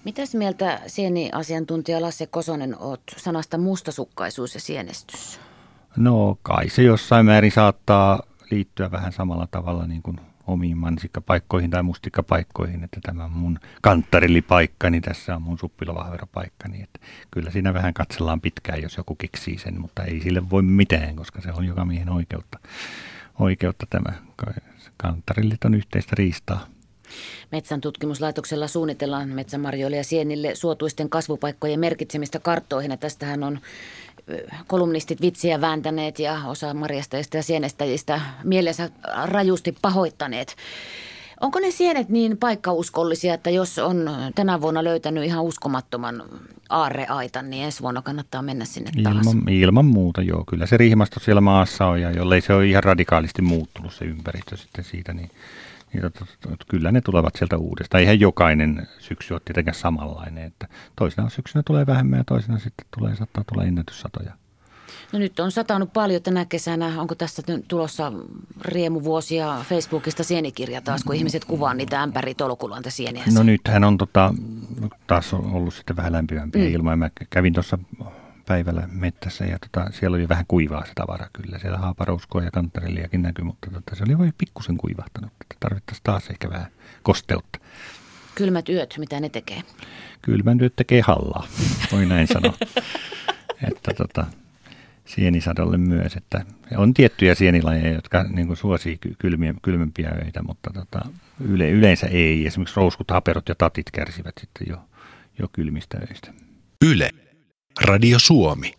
Mitäs 0.05 0.35
mieltä 0.35 0.81
sieni-asiantuntija 0.87 2.01
Lasse 2.01 2.27
Kosonen 2.27 2.75
oot 2.79 3.01
sanasta 3.17 3.57
mustasukkaisuus 3.57 4.53
ja 4.53 4.59
sienestys? 4.59 5.39
No 5.97 6.37
kai 6.43 6.69
se 6.69 6.83
jossain 6.83 7.25
määrin 7.25 7.51
saattaa 7.51 8.23
liittyä 8.51 8.91
vähän 8.91 9.11
samalla 9.11 9.47
tavalla 9.51 9.87
niin 9.87 10.01
kuin 10.01 10.17
omiin 10.47 10.77
mansikkapaikkoihin 10.77 11.71
tai 11.71 11.83
mustikkapaikkoihin, 11.83 12.83
että 12.83 12.99
tämä 13.03 13.25
on 13.25 13.31
mun 13.31 13.59
kanttarilipaikka, 13.81 14.89
niin 14.89 15.03
tässä 15.03 15.35
on 15.35 15.41
mun 15.41 15.59
suppilovahverapaikka, 15.59 16.67
niin 16.67 16.83
että 16.83 16.99
kyllä 17.31 17.51
siinä 17.51 17.73
vähän 17.73 17.93
katsellaan 17.93 18.41
pitkään, 18.41 18.81
jos 18.81 18.97
joku 18.97 19.15
keksii 19.15 19.57
sen, 19.57 19.81
mutta 19.81 20.03
ei 20.03 20.21
sille 20.21 20.49
voi 20.49 20.61
mitään, 20.61 21.15
koska 21.15 21.41
se 21.41 21.51
on 21.51 21.65
joka 21.65 21.85
miehen 21.85 22.09
oikeutta, 22.09 22.59
oikeutta 23.39 23.85
tämä. 23.89 24.13
Kanttarillit 24.97 25.65
on 25.65 25.73
yhteistä 25.73 26.15
riistaa. 26.17 26.67
Metsän 27.51 27.81
tutkimuslaitoksella 27.81 28.67
suunnitellaan 28.67 29.29
metsämarjoille 29.29 29.97
ja 29.97 30.03
sienille 30.03 30.55
suotuisten 30.55 31.09
kasvupaikkojen 31.09 31.79
merkitsemistä 31.79 32.39
karttoihin. 32.39 32.91
Ja 32.91 32.97
tästähän 32.97 33.43
on 33.43 33.59
kolumnistit 34.67 35.21
vitsiä 35.21 35.61
vääntäneet 35.61 36.19
ja 36.19 36.41
osa 36.45 36.73
marjastajista 36.73 37.37
ja 37.37 37.43
sienestäjistä 37.43 38.21
mielensä 38.43 38.89
rajusti 39.23 39.75
pahoittaneet. 39.81 40.55
Onko 41.41 41.59
ne 41.59 41.71
sienet 41.71 42.09
niin 42.09 42.37
paikkauskollisia, 42.37 43.33
että 43.33 43.49
jos 43.49 43.79
on 43.79 44.09
tänä 44.35 44.61
vuonna 44.61 44.83
löytänyt 44.83 45.23
ihan 45.23 45.43
uskomattoman 45.43 46.23
aarreaitan, 46.69 47.49
niin 47.49 47.63
ensi 47.63 47.81
vuonna 47.81 48.01
kannattaa 48.01 48.41
mennä 48.41 48.65
sinne 48.65 48.91
taas? 49.03 49.27
Ilman, 49.27 49.49
ilman 49.49 49.85
muuta, 49.85 50.21
joo. 50.21 50.43
Kyllä 50.47 50.65
se 50.65 50.77
riihimasto 50.77 51.19
siellä 51.19 51.41
maassa 51.41 51.85
on 51.85 52.01
ja 52.01 52.11
jollei 52.11 52.41
se 52.41 52.53
ole 52.53 52.67
ihan 52.67 52.83
radikaalisti 52.83 53.41
muuttunut 53.41 53.93
se 53.93 54.05
ympäristö 54.05 54.57
sitten 54.57 54.83
siitä, 54.83 55.13
niin 55.13 55.29
niin 55.95 56.11
tota, 56.11 56.65
kyllä 56.67 56.91
ne 56.91 57.01
tulevat 57.01 57.35
sieltä 57.35 57.57
uudestaan. 57.57 58.01
Eihän 58.01 58.19
jokainen 58.19 58.87
syksy 58.99 59.33
ole 59.33 59.41
tietenkään 59.45 59.75
samanlainen. 59.75 60.43
Että 60.43 60.67
toisena 60.95 61.29
syksynä 61.29 61.63
tulee 61.63 61.85
vähemmän 61.85 62.19
ja 62.19 62.23
toisena 62.23 62.59
sitten 62.59 62.85
tulee, 62.97 63.15
saattaa 63.15 63.43
tulla 63.43 63.63
ennätyssatoja. 63.63 64.33
No 65.13 65.19
nyt 65.19 65.39
on 65.39 65.51
satanut 65.51 65.93
paljon 65.93 66.21
tänä 66.21 66.45
kesänä. 66.45 67.01
Onko 67.01 67.15
tästä 67.15 67.41
tulossa 67.67 68.11
riemuvuosia 68.61 69.65
Facebookista 69.69 70.23
sienikirja 70.23 70.81
taas, 70.81 71.03
kun 71.03 71.15
ihmiset 71.15 71.45
kuvaa 71.45 71.73
niitä 71.73 72.01
ämpäri 72.01 72.35
tolkulanta 72.35 72.89
sieniä? 72.89 73.23
No 73.33 73.43
nythän 73.43 73.83
on 73.83 73.97
tota, 73.97 74.33
taas 75.07 75.33
ollut 75.33 75.73
sitten 75.73 75.95
vähän 75.95 76.11
lämpimämpiä 76.11 76.61
mm. 76.61 76.73
ilmaa. 76.73 76.95
Mä 76.95 77.09
kävin 77.29 77.53
tuossa 77.53 77.77
päivällä 78.45 78.87
mettässä 78.91 79.45
ja 79.45 79.57
tota, 79.59 79.91
siellä 79.91 80.15
oli 80.15 80.29
vähän 80.29 80.45
kuivaa 80.47 80.85
se 80.85 80.91
tavara 80.95 81.27
kyllä. 81.33 81.59
Siellä 81.59 81.77
haaparouskoa 81.77 82.43
ja 82.43 82.51
kantarelliakin 82.51 83.21
näkyi, 83.21 83.45
mutta 83.45 83.71
tota, 83.71 83.95
se 83.95 84.03
oli 84.03 84.17
vain 84.17 84.33
pikkusen 84.37 84.77
kuivahtanut. 84.77 85.31
Että 85.41 85.55
tarvittaisiin 85.59 86.03
taas 86.03 86.29
ehkä 86.29 86.49
vähän 86.49 86.67
kosteutta. 87.03 87.59
Kylmät 88.35 88.69
yöt, 88.69 88.95
mitä 88.97 89.19
ne 89.19 89.29
tekee? 89.29 89.61
Kylmät 90.21 90.61
yöt 90.61 90.75
tekee 90.75 91.01
hallaa, 91.01 91.47
voi 91.91 92.05
näin 92.05 92.27
sanoa. 92.27 92.53
että 93.69 93.93
tota, 93.93 94.25
sienisadolle 95.05 95.77
myös, 95.77 96.15
että 96.15 96.45
on 96.77 96.93
tiettyjä 96.93 97.35
sienilajeja, 97.35 97.93
jotka 97.93 98.23
niin 98.23 98.47
kuin 98.47 98.57
suosii 98.57 98.99
kylmiä, 99.19 99.53
kylmempiä 99.61 100.11
öitä, 100.25 100.43
mutta 100.43 100.69
tota, 100.73 101.09
yle, 101.39 101.69
yleensä 101.69 102.07
ei. 102.07 102.47
Esimerkiksi 102.47 102.75
rouskut, 102.75 103.11
haperot 103.11 103.49
ja 103.49 103.55
tatit 103.55 103.91
kärsivät 103.91 104.35
sitten 104.39 104.67
jo, 104.69 104.77
jo 105.39 105.47
kylmistä 105.53 105.97
öistä. 106.09 106.33
Yle. 106.85 107.09
Radio 107.81 108.19
Suomi. 108.19 108.73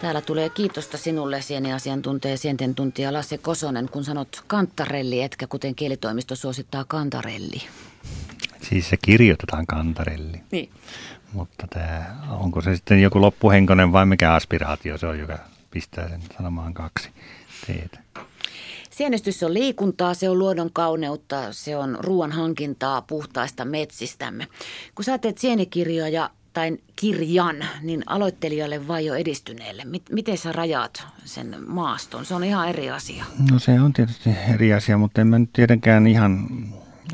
Täällä 0.00 0.20
tulee 0.20 0.48
kiitosta 0.48 0.98
sinulle, 0.98 1.42
sieniasiantuntija 1.42 2.32
ja 2.32 2.38
sienten 2.38 2.74
tuntija 2.74 3.12
Lasse 3.12 3.38
Kosonen, 3.38 3.88
kun 3.88 4.04
sanot 4.04 4.42
kantarelli, 4.46 5.22
etkä 5.22 5.46
kuten 5.46 5.74
kielitoimisto 5.74 6.36
suosittaa 6.36 6.84
kantarelli. 6.84 7.62
Siis 8.68 8.88
se 8.88 8.96
kirjoitetaan 8.96 9.66
kantarelli. 9.66 10.40
Niin. 10.50 10.70
Mutta 11.32 11.66
tämä, 11.70 12.16
onko 12.30 12.60
se 12.60 12.76
sitten 12.76 13.02
joku 13.02 13.20
loppuhenkonen 13.20 13.92
vai 13.92 14.06
mikä 14.06 14.32
aspiraatio 14.34 14.98
se 14.98 15.06
on, 15.06 15.18
joka 15.18 15.38
pistää 15.70 16.08
sen 16.08 16.20
sanomaan 16.36 16.74
kaksi 16.74 17.08
teetä? 17.66 17.98
Sienestys 18.90 19.42
on 19.42 19.54
liikuntaa, 19.54 20.14
se 20.14 20.28
on 20.28 20.38
luodon 20.38 20.72
kauneutta, 20.72 21.52
se 21.52 21.76
on 21.76 21.98
ruoan 22.00 22.32
hankintaa 22.32 23.02
puhtaista 23.02 23.64
metsistämme. 23.64 24.46
Kun 24.94 25.04
sä 25.04 25.18
teet 25.18 25.38
sienikirjoja, 25.38 26.30
tai 26.58 26.78
kirjan, 26.96 27.56
niin 27.82 28.02
aloittelijalle 28.06 28.88
vai 28.88 29.06
jo 29.06 29.14
edistyneelle? 29.14 29.82
Miten 30.10 30.38
sä 30.38 30.52
rajaat 30.52 31.06
sen 31.24 31.56
maaston? 31.66 32.24
Se 32.24 32.34
on 32.34 32.44
ihan 32.44 32.68
eri 32.68 32.90
asia. 32.90 33.24
No 33.50 33.58
se 33.58 33.80
on 33.80 33.92
tietysti 33.92 34.30
eri 34.54 34.74
asia, 34.74 34.98
mutta 34.98 35.20
en 35.20 35.26
mä 35.26 35.38
nyt 35.38 35.52
tietenkään 35.52 36.06
ihan 36.06 36.48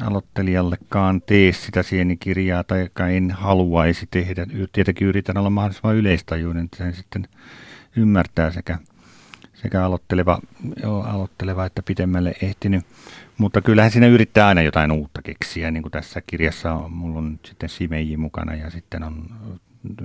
aloittelijallekaan 0.02 1.22
tee 1.22 1.52
sitä 1.52 1.82
sienikirjaa 1.82 2.64
tai 2.64 3.16
en 3.16 3.30
haluaisi 3.30 4.06
tehdä. 4.10 4.46
Tietenkin 4.72 5.08
yritän 5.08 5.36
olla 5.36 5.50
mahdollisimman 5.50 5.96
yleistajuinen, 5.96 6.64
että 6.64 6.76
sen 6.76 6.94
sitten 6.94 7.28
ymmärtää 7.96 8.50
sekä, 8.50 8.78
sekä 9.64 9.84
aloitteleva, 9.84 10.38
joo, 10.82 11.02
aloitteleva 11.02 11.66
että 11.66 11.82
pitemmälle 11.82 12.34
ehtinyt. 12.42 12.84
Mutta 13.38 13.60
kyllähän 13.60 13.90
siinä 13.90 14.06
yrittää 14.06 14.46
aina 14.46 14.62
jotain 14.62 14.92
uutta 14.92 15.22
keksiä, 15.22 15.70
niin 15.70 15.82
kuin 15.82 15.92
tässä 15.92 16.22
kirjassa 16.26 16.72
on, 16.72 16.92
mulla 16.92 17.18
on 17.18 17.38
sitten 17.44 17.68
Simeji 17.68 18.16
mukana 18.16 18.54
ja 18.54 18.70
sitten 18.70 19.02
on 19.02 19.30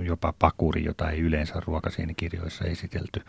jopa 0.02 0.34
pakuri, 0.38 0.84
jota 0.84 1.10
ei 1.10 1.20
yleensä 1.20 1.54
ruokasienikirjoissa 1.66 2.64
esitelty, 2.64 3.20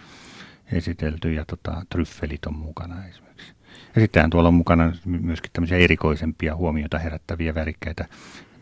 esitelty 0.71 1.33
ja 1.33 1.45
tota, 1.45 1.85
tryffelit 1.89 2.45
on 2.45 2.55
mukana 2.55 3.05
esimerkiksi. 3.05 3.53
Ja 3.95 4.01
sittenhän 4.01 4.29
tuolla 4.29 4.47
on 4.47 4.53
mukana 4.53 4.93
myöskin 5.05 5.51
tämmöisiä 5.53 5.77
erikoisempia 5.77 6.55
huomioita 6.55 6.99
herättäviä 6.99 7.55
värikkäitä, 7.55 8.05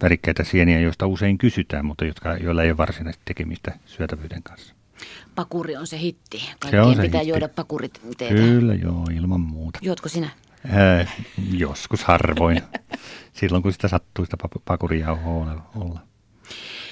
värikkäitä 0.02 0.44
sieniä, 0.44 0.80
joista 0.80 1.08
usein 1.08 1.38
kysytään, 1.38 1.86
mutta 1.86 2.06
jotka, 2.06 2.38
joilla 2.38 2.64
ei 2.64 2.70
ole 2.70 2.78
varsinaisesti 2.78 3.22
tekemistä 3.26 3.72
syötävyyden 3.86 4.44
kanssa. 4.44 4.79
Pakuri 5.36 5.78
on 5.78 5.88
se 5.88 6.00
hitti. 6.00 6.38
Kaikkien 6.60 6.84
se 6.84 6.88
on 6.88 6.96
se 6.96 7.02
pitää 7.02 7.20
hitti. 7.20 7.30
juoda 7.30 7.50
pakurit 7.50 8.02
teitä. 8.18 8.36
Kyllä 8.36 8.74
joo, 8.74 9.06
ilman 9.16 9.42
muuta. 9.42 9.80
Juotko 9.82 10.10
sinä? 10.10 10.30
Äh, 11.00 11.18
joskus 11.52 12.04
harvoin. 12.04 12.62
Silloin 13.40 13.64
kun 13.64 13.74
sitä 13.74 13.88
sattuu 13.88 14.26
sitä 14.26 14.38
pakurijauhoa 14.66 15.62
olla. 15.76 16.00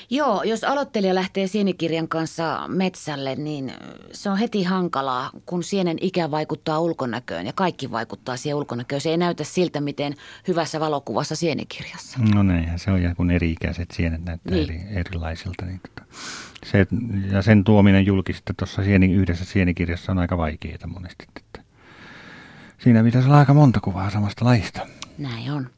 Joo, 0.09 0.43
jos 0.43 0.63
aloittelija 0.63 1.15
lähtee 1.15 1.47
sienikirjan 1.47 2.07
kanssa 2.07 2.67
metsälle, 2.67 3.35
niin 3.35 3.73
se 4.11 4.29
on 4.29 4.37
heti 4.37 4.63
hankalaa, 4.63 5.29
kun 5.45 5.63
sienen 5.63 5.97
ikä 6.01 6.31
vaikuttaa 6.31 6.79
ulkonäköön 6.79 7.45
ja 7.45 7.53
kaikki 7.53 7.91
vaikuttaa 7.91 8.37
siihen 8.37 8.55
ulkonäköön. 8.55 9.01
Se 9.01 9.09
ei 9.09 9.17
näytä 9.17 9.43
siltä, 9.43 9.81
miten 9.81 10.13
hyvässä 10.47 10.79
valokuvassa 10.79 11.35
sienikirjassa. 11.35 12.19
No 12.33 12.43
näinhän 12.43 12.79
se 12.79 12.91
on, 12.91 13.01
ja 13.01 13.15
kun 13.15 13.31
eri-ikäiset 13.31 13.91
sienet 13.91 14.25
näyttää 14.25 14.53
niin. 14.53 14.69
eri, 14.69 14.99
erilaisilta. 14.99 15.65
Niin 15.65 15.81
tota, 15.89 16.07
se, 16.71 16.88
ja 17.31 17.41
sen 17.41 17.63
tuominen 17.63 18.05
julkisesti 18.05 18.53
tuossa 18.57 18.83
sieni, 18.83 19.13
yhdessä 19.13 19.45
sienikirjassa 19.45 20.12
on 20.12 20.17
aika 20.19 20.38
vaikeaa 20.38 20.88
monesti. 20.88 21.25
Että 21.38 21.62
siinä 22.77 23.03
pitäisi 23.03 23.27
olla 23.27 23.39
aika 23.39 23.53
monta 23.53 23.79
kuvaa 23.79 24.09
samasta 24.09 24.45
lajista. 24.45 24.88
Näin 25.17 25.51
on. 25.51 25.69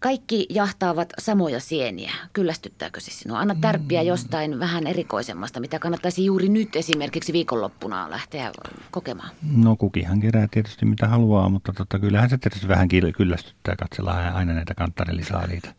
Kaikki 0.00 0.46
jahtaavat 0.50 1.12
samoja 1.18 1.60
sieniä. 1.60 2.12
Kyllästyttääkö 2.32 3.00
se 3.00 3.10
sinua? 3.10 3.38
Anna 3.38 3.54
tärppiä 3.60 4.02
jostain 4.02 4.58
vähän 4.58 4.86
erikoisemmasta, 4.86 5.60
mitä 5.60 5.78
kannattaisi 5.78 6.24
juuri 6.24 6.48
nyt 6.48 6.76
esimerkiksi 6.76 7.32
viikonloppuna 7.32 8.10
lähteä 8.10 8.50
kokemaan. 8.90 9.30
No 9.56 9.76
kukihan 9.76 10.20
kerää 10.20 10.48
tietysti 10.50 10.86
mitä 10.86 11.08
haluaa, 11.08 11.48
mutta 11.48 11.72
tota, 11.72 11.98
kyllähän 11.98 12.30
se 12.30 12.38
tietysti 12.38 12.68
vähän 12.68 12.88
kyllästyttää 13.16 13.76
katsella 13.76 14.12
aina 14.12 14.52
näitä 14.52 14.74
kanttarellisaaliita 14.74 15.72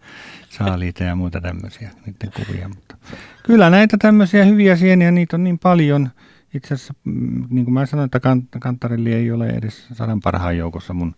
saaliita 0.50 1.04
ja 1.04 1.16
muita 1.16 1.42
tämmöisiä 1.42 1.92
niiden 2.06 2.32
kuvia. 2.46 2.68
Mutta 2.70 2.96
kyllä 3.44 3.70
näitä 3.70 3.98
tämmöisiä 3.98 4.46
hyviä 4.46 4.76
sieniä, 4.76 5.12
niitä 5.12 5.36
on 5.36 5.44
niin 5.44 5.60
paljon. 5.60 6.10
Itse 6.54 6.74
asiassa, 6.74 6.94
mm, 7.04 7.48
niin 7.50 7.66
kuin 7.66 7.74
mä 7.74 7.86
sanoin, 7.86 8.06
että 8.06 8.20
kanttarelli 8.60 9.14
ei 9.14 9.32
ole 9.32 9.50
edes 9.50 9.88
sadan 9.94 10.20
parhaan 10.20 10.58
joukossa 10.58 10.94
mun 10.94 11.16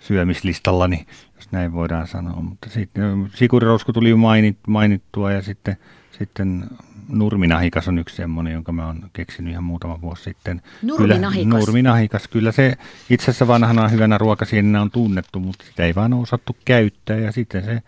syömislistallani, 0.00 1.06
jos 1.36 1.52
näin 1.52 1.72
voidaan 1.72 2.06
sanoa. 2.06 2.40
Mutta 2.40 2.70
sitten 2.70 3.30
sikurirousku 3.34 3.92
tuli 3.92 4.14
mainit, 4.14 4.58
mainittua 4.66 5.32
ja 5.32 5.42
sitten, 5.42 5.76
sitten 6.18 6.64
nurminahikas 7.08 7.88
on 7.88 7.98
yksi 7.98 8.16
semmoinen, 8.16 8.52
jonka 8.52 8.72
mä 8.72 8.86
oon 8.86 9.10
keksinyt 9.12 9.52
ihan 9.52 9.64
muutama 9.64 10.00
vuosi 10.00 10.22
sitten. 10.22 10.62
Nurminahikas? 10.82 11.44
Kyllä, 11.44 11.58
nurminahikas. 11.58 12.28
Kyllä 12.28 12.52
se 12.52 12.74
itse 13.10 13.24
asiassa 13.24 13.48
vanhana 13.48 13.88
hyvänä 13.88 14.18
ruokasienenä 14.18 14.82
on 14.82 14.90
tunnettu, 14.90 15.40
mutta 15.40 15.64
sitä 15.64 15.84
ei 15.84 15.94
vaan 15.94 16.14
osattu 16.14 16.56
käyttää 16.64 17.16
ja 17.16 17.32
sitten 17.32 17.64
se, 17.64 17.82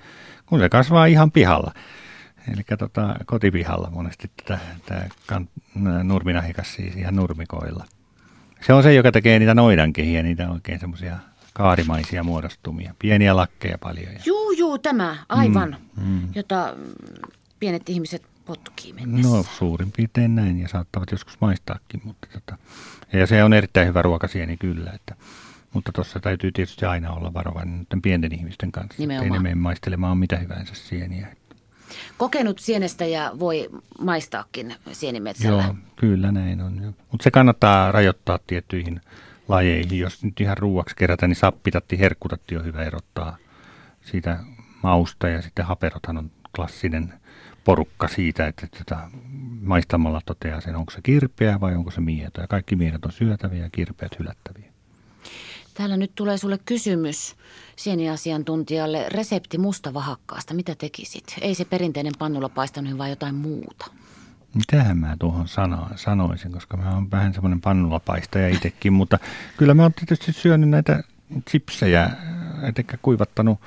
kun 0.46 0.58
se 0.58 0.68
kasvaa 0.68 1.06
ihan 1.06 1.30
pihalla. 1.30 1.72
Eli 2.54 2.62
tota, 2.78 3.16
kotipihalla 3.26 3.90
monesti 3.90 4.30
tämä 5.26 5.40
nurminahikas 6.04 6.74
siis 6.74 6.96
ihan 6.96 7.16
nurmikoilla. 7.16 7.84
Se 8.60 8.72
on 8.72 8.82
se, 8.82 8.94
joka 8.94 9.12
tekee 9.12 9.38
niitä 9.38 9.54
noidankehiä, 9.54 10.22
niitä 10.22 10.50
oikein 10.50 10.80
semmoisia 10.80 11.16
kaarimaisia 11.52 12.22
muodostumia. 12.24 12.94
Pieniä 12.98 13.36
lakkeja 13.36 13.78
paljon. 13.78 14.12
Juu, 14.24 14.50
juu, 14.50 14.78
tämä, 14.78 15.16
aivan, 15.28 15.76
mm, 15.96 16.04
mm. 16.04 16.28
jota 16.34 16.76
pienet 17.60 17.88
ihmiset 17.88 18.22
potkii 18.44 18.92
mennessä. 18.92 19.28
No 19.28 19.44
suurin 19.58 19.92
piirtein 19.96 20.34
näin 20.34 20.60
ja 20.60 20.68
saattavat 20.68 21.10
joskus 21.10 21.40
maistaakin, 21.40 22.00
mutta 22.04 22.28
tota, 22.32 22.58
ja 23.12 23.26
se 23.26 23.44
on 23.44 23.52
erittäin 23.52 23.88
hyvä 23.88 24.02
ruokasieni 24.02 24.56
kyllä, 24.56 24.90
että, 24.90 25.14
mutta 25.72 25.92
tuossa 25.92 26.20
täytyy 26.20 26.52
tietysti 26.52 26.86
aina 26.86 27.12
olla 27.12 27.34
varovainen 27.34 27.86
pienten 28.02 28.34
ihmisten 28.34 28.72
kanssa, 28.72 28.94
Nimenomaan. 28.98 29.32
ei 29.32 29.38
ne 29.38 29.42
mene 29.42 29.54
maistelemaan 29.54 30.18
mitä 30.18 30.36
hyvänsä 30.36 30.74
sieniä. 30.74 31.36
Kokenut 32.18 32.58
sienestä 32.58 33.04
ja 33.04 33.32
voi 33.38 33.68
maistaakin 34.00 34.74
sienimetsällä. 34.92 35.62
Joo, 35.62 35.74
kyllä 35.96 36.32
näin 36.32 36.60
on. 36.60 36.94
Mutta 37.10 37.24
se 37.24 37.30
kannattaa 37.30 37.92
rajoittaa 37.92 38.38
tiettyihin 38.46 39.00
lajeihin. 39.50 39.98
Jos 39.98 40.24
nyt 40.24 40.40
ihan 40.40 40.58
ruuaksi 40.58 40.96
kerätä, 40.96 41.26
niin 41.26 41.36
sappitatti, 41.36 41.98
herkkutatti 41.98 42.56
on 42.56 42.64
hyvä 42.64 42.84
erottaa 42.84 43.36
siitä 44.00 44.38
mausta 44.82 45.28
ja 45.28 45.42
sitten 45.42 45.64
haperothan 45.64 46.18
on 46.18 46.30
klassinen 46.56 47.14
porukka 47.64 48.08
siitä, 48.08 48.46
että 48.46 48.66
että 48.80 49.08
maistamalla 49.60 50.20
toteaa 50.26 50.60
sen, 50.60 50.76
onko 50.76 50.90
se 50.90 51.00
kirpeä 51.02 51.60
vai 51.60 51.74
onko 51.74 51.90
se 51.90 52.00
mieto. 52.00 52.40
Ja 52.40 52.46
kaikki 52.46 52.76
miehet 52.76 53.04
on 53.04 53.12
syötäviä 53.12 53.62
ja 53.62 53.70
kirpeät 53.70 54.18
hylättäviä. 54.18 54.70
Täällä 55.74 55.96
nyt 55.96 56.12
tulee 56.14 56.38
sulle 56.38 56.58
kysymys 56.64 57.36
sieniasiantuntijalle. 57.76 59.06
Resepti 59.08 59.58
mustavahakkaasta, 59.58 60.54
mitä 60.54 60.74
tekisit? 60.74 61.24
Ei 61.40 61.54
se 61.54 61.64
perinteinen 61.64 62.12
pannulla 62.18 62.48
paistanut, 62.48 62.98
vaan 62.98 63.10
jotain 63.10 63.34
muuta. 63.34 63.86
Mitähän 64.54 64.98
mä 64.98 65.16
tuohon 65.18 65.48
sanoin, 65.48 65.98
sanoisin, 65.98 66.52
koska 66.52 66.76
mä 66.76 66.94
oon 66.94 67.10
vähän 67.10 67.34
semmoinen 67.34 67.60
pannulapaistaja 67.60 68.48
itsekin, 68.48 68.92
mutta 68.92 69.18
kyllä 69.56 69.74
mä 69.74 69.82
oon 69.82 69.92
tietysti 69.92 70.32
syönyt 70.32 70.68
näitä 70.68 71.02
chipsejä, 71.50 72.10
etenkä 72.62 72.98
kuivattanut 73.02 73.60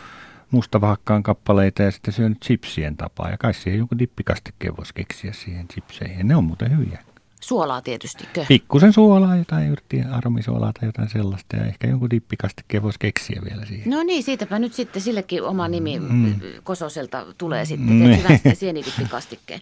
mustavahakkaan 0.52 1.24
kappaleita 1.24 1.84
ja 1.84 1.92
sitten 1.92 2.14
syönyt 2.14 2.42
chipsien 2.42 2.98
tapaa. 2.98 3.30
Ja 3.30 3.38
kai 3.38 3.54
siihen 3.54 3.80
joku 3.80 4.00
dippikastikkeen 4.00 4.78
voisi 4.78 4.94
keksiä 4.94 5.34
siihen 5.34 5.68
chipseihin. 5.68 6.28
Ne 6.28 6.36
on 6.36 6.44
muuten 6.44 6.78
hyviä. 6.78 7.00
Suolaa 7.42 7.82
tietysti. 7.82 8.28
Pikkusen 8.48 8.94
suolaa, 8.94 9.36
jotain 9.36 9.70
yrtti 9.70 10.02
aromisuolaa 10.12 10.74
tai 10.74 10.88
jotain 10.88 11.10
sellaista. 11.10 11.56
Ja 11.56 11.66
ehkä 11.66 11.88
jonkun 11.88 12.10
dippikastikkeen 12.10 12.84
voisi 12.84 13.00
keksiä 13.00 13.42
vielä 13.50 13.66
siihen. 13.66 13.92
No 13.92 14.04
niin, 14.04 14.24
siitäpä 14.24 14.60
nyt 14.60 14.74
sitten 14.74 15.02
sillekin 15.02 15.44
oma 15.44 15.68
nimi 15.68 16.00
mm. 16.00 16.36
Kososelta 16.64 17.26
tulee 17.38 17.66
sitten. 17.66 17.96
Mm. 17.96 18.40
Teet 18.44 18.58
sienidippikastikkeen. 18.60 19.62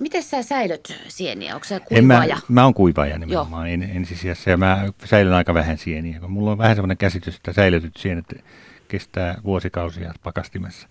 Miten 0.00 0.22
sä 0.22 0.42
säilöt 0.42 0.94
sieniä? 1.08 1.54
Onko 1.54 1.64
sä 1.64 1.80
kuivaaja? 1.80 2.34
En 2.34 2.38
mä, 2.38 2.40
mä 2.48 2.64
oon 2.64 2.74
kuivaaja 2.74 3.18
nimenomaan 3.18 3.68
en, 3.68 3.82
ensisijassa 3.82 4.50
ja 4.50 4.56
mä 4.56 4.88
säilön 5.04 5.34
aika 5.34 5.54
vähän 5.54 5.78
sieniä. 5.78 6.20
Mulla 6.20 6.50
on 6.52 6.58
vähän 6.58 6.76
sellainen 6.76 6.96
käsitys, 6.96 7.36
että 7.36 7.52
säilytyt 7.52 7.96
sienet 7.96 8.44
kestää 8.88 9.40
vuosikausia 9.44 10.14
pakastimessa, 10.22 10.88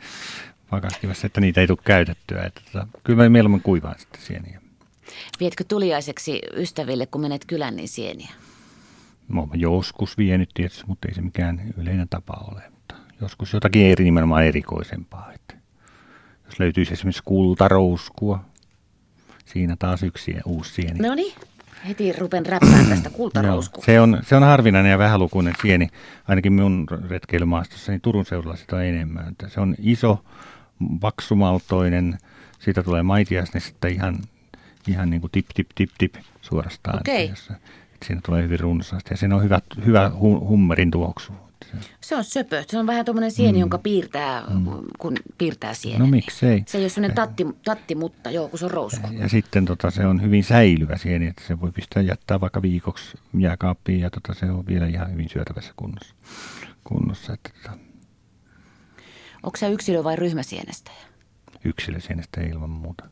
pakastimessa 0.69 1.27
että 1.27 1.41
niitä 1.41 1.61
ei 1.61 1.67
tule 1.67 1.77
käytettyä. 1.83 2.43
Että 2.43 2.61
tota, 2.65 2.87
kyllä 3.03 3.23
mä 3.23 3.29
mieluummin 3.29 3.61
kuivaan 3.61 3.99
sitten 3.99 4.21
sieniä. 4.21 4.61
Vietkö 5.39 5.63
tuliaiseksi 5.67 6.41
ystäville, 6.53 7.05
kun 7.05 7.21
menet 7.21 7.45
kylän, 7.45 7.75
niin 7.75 7.89
sieniä? 7.89 8.29
Mä 9.27 9.39
oon 9.39 9.49
joskus 9.53 10.17
vienyt 10.17 10.49
tietysti, 10.53 10.83
mutta 10.87 11.07
ei 11.07 11.13
se 11.13 11.21
mikään 11.21 11.73
yleinen 11.77 12.09
tapa 12.09 12.47
ole. 12.51 12.61
Mutta 12.71 12.95
joskus 13.21 13.53
jotakin 13.53 13.85
eri 13.85 14.03
nimenomaan 14.03 14.45
erikoisempaa. 14.45 15.31
Että 15.33 15.55
jos 16.45 16.59
löytyisi 16.59 16.93
esimerkiksi 16.93 17.23
kultarouskua, 17.25 18.48
Siinä 19.53 19.75
taas 19.79 20.03
yksi 20.03 20.35
uusi 20.45 20.73
sieni. 20.73 20.99
No 20.99 21.15
niin, 21.15 21.35
heti 21.87 22.13
rupen 22.13 22.45
räppään 22.45 22.85
tästä 22.85 23.09
kultarouskua. 23.09 23.83
se, 23.85 23.99
on, 23.99 24.19
se 24.21 24.35
on 24.35 24.43
harvinainen 24.43 24.91
ja 24.91 24.97
vähälukuinen 24.97 25.53
sieni, 25.61 25.89
ainakin 26.27 26.53
minun 26.53 26.87
retkeilymaastossa, 27.09 27.91
niin 27.91 28.01
Turun 28.01 28.25
seudulla 28.25 28.55
sitä 28.55 28.75
on 28.75 28.83
enemmän. 28.83 29.35
Se 29.47 29.59
on 29.59 29.75
iso, 29.79 30.23
vaksumaltoinen, 31.01 32.17
siitä 32.59 32.83
tulee 32.83 33.03
maitiaisnesta 33.03 33.87
ihan, 33.87 34.19
ihan 34.87 35.09
niin 35.09 35.21
kuin 35.21 35.31
tip, 35.31 35.45
tip, 35.55 35.67
tip, 35.75 35.89
tip 35.97 36.15
suorastaan. 36.41 36.99
Okay. 36.99 37.15
Että, 37.15 37.31
jos, 37.31 37.49
että 37.93 38.05
siinä 38.05 38.21
tulee 38.25 38.43
hyvin 38.43 38.59
runsaasti 38.59 39.13
ja 39.13 39.17
siinä 39.17 39.35
on 39.35 39.43
hyvä, 39.43 39.59
hyvä 39.85 40.11
hummerin 40.19 40.91
tuoksu. 40.91 41.33
Se 42.01 42.15
on 42.15 42.23
söpö. 42.23 42.63
Se 42.67 42.77
on 42.77 42.87
vähän 42.87 43.05
tuommoinen 43.05 43.31
sieni, 43.31 43.53
mm. 43.53 43.59
jonka 43.59 43.77
piirtää, 43.77 44.43
mm. 44.49 44.65
kun 44.99 45.15
piirtää 45.37 45.73
sienen. 45.73 46.01
No 46.01 46.07
miksei. 46.07 46.63
Se 46.67 46.77
ei 46.77 46.83
ole 46.83 46.89
sellainen 46.89 47.15
tatti, 47.15 47.47
tatti 47.65 47.95
mutta 47.95 48.31
joo, 48.31 48.47
kun 48.47 48.59
se 48.59 48.65
on 48.65 48.71
rousku. 48.71 49.07
Ja 49.11 49.29
sitten 49.29 49.65
tota, 49.65 49.91
se 49.91 50.05
on 50.05 50.21
hyvin 50.21 50.43
säilyvä 50.43 50.97
sieni, 50.97 51.27
että 51.27 51.43
se 51.47 51.61
voi 51.61 51.71
pistää 51.71 52.03
jättää 52.03 52.41
vaikka 52.41 52.61
viikoksi 52.61 53.17
jääkaappiin 53.39 53.99
ja 53.99 54.09
tota, 54.09 54.33
se 54.33 54.45
on 54.45 54.67
vielä 54.67 54.87
ihan 54.87 55.11
hyvin 55.11 55.29
syötävässä 55.29 55.73
kunnossa. 55.75 56.15
kunnossa 56.83 57.33
että, 57.33 57.49
tota. 57.63 57.77
Onko 59.43 59.57
se 59.57 59.71
yksilö 59.71 60.03
vai 60.03 60.15
ryhmäsienestä? 60.15 60.91
Yksilösienestä 61.65 62.41
ilman 62.41 62.69
muuta. 62.69 63.09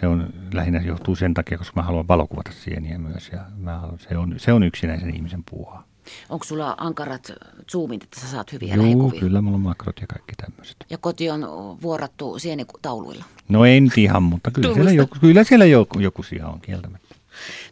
Se 0.00 0.06
on 0.06 0.32
lähinnä 0.52 0.80
johtuu 0.80 1.16
sen 1.16 1.34
takia, 1.34 1.58
koska 1.58 1.80
mä 1.80 1.86
haluan 1.86 2.08
valokuvata 2.08 2.52
sieniä 2.52 2.98
myös 2.98 3.30
ja 3.32 3.44
mä 3.56 3.78
haluan, 3.78 3.98
se, 3.98 4.16
on, 4.16 4.34
se 4.36 4.52
on 4.52 4.62
yksinäisen 4.62 5.16
ihmisen 5.16 5.44
puuhaa. 5.50 5.87
Onko 6.28 6.44
sulla 6.44 6.74
ankarat 6.78 7.32
zoomit, 7.72 8.02
että 8.02 8.20
sä 8.20 8.26
saat 8.26 8.52
hyviä 8.52 8.74
Joo, 8.74 8.84
lähikuvia? 8.84 9.20
kyllä 9.20 9.40
mulla 9.40 9.56
on 9.56 9.60
makrot 9.62 10.00
ja 10.00 10.06
kaikki 10.06 10.32
tämmöiset. 10.36 10.76
Ja 10.90 10.98
koti 10.98 11.30
on 11.30 11.40
vuorattu 11.82 12.38
sienitauluilla? 12.38 13.24
No 13.48 13.64
en 13.64 13.90
ihan, 13.96 14.22
mutta 14.22 14.50
kyllä 14.50 14.74
siellä, 14.74 14.92
joku, 14.92 15.16
kyllä 15.20 15.44
siellä 15.44 15.64
joku, 15.64 16.00
joku 16.00 16.22
siellä 16.22 16.48
on 16.48 16.60
kieltämättä. 16.60 17.14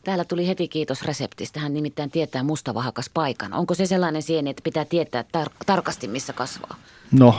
Täällä 0.05 0.25
tuli 0.25 0.49
heti 0.49 0.68
kiitos 0.68 1.03
reseptistä. 1.03 1.61
Hän 1.61 1.75
nimittäin 1.75 2.11
tietää 2.11 2.42
mustavahakas 2.42 3.11
paikan. 3.14 3.53
Onko 3.53 3.75
se 3.75 3.87
sellainen 3.87 4.22
sieni, 4.22 4.51
että 4.51 4.62
pitää 4.62 4.85
tietää 4.85 5.25
tar- 5.37 5.53
tarkasti, 5.66 6.09
missä 6.09 6.33
kasvaa? 6.33 6.77
No, 7.12 7.35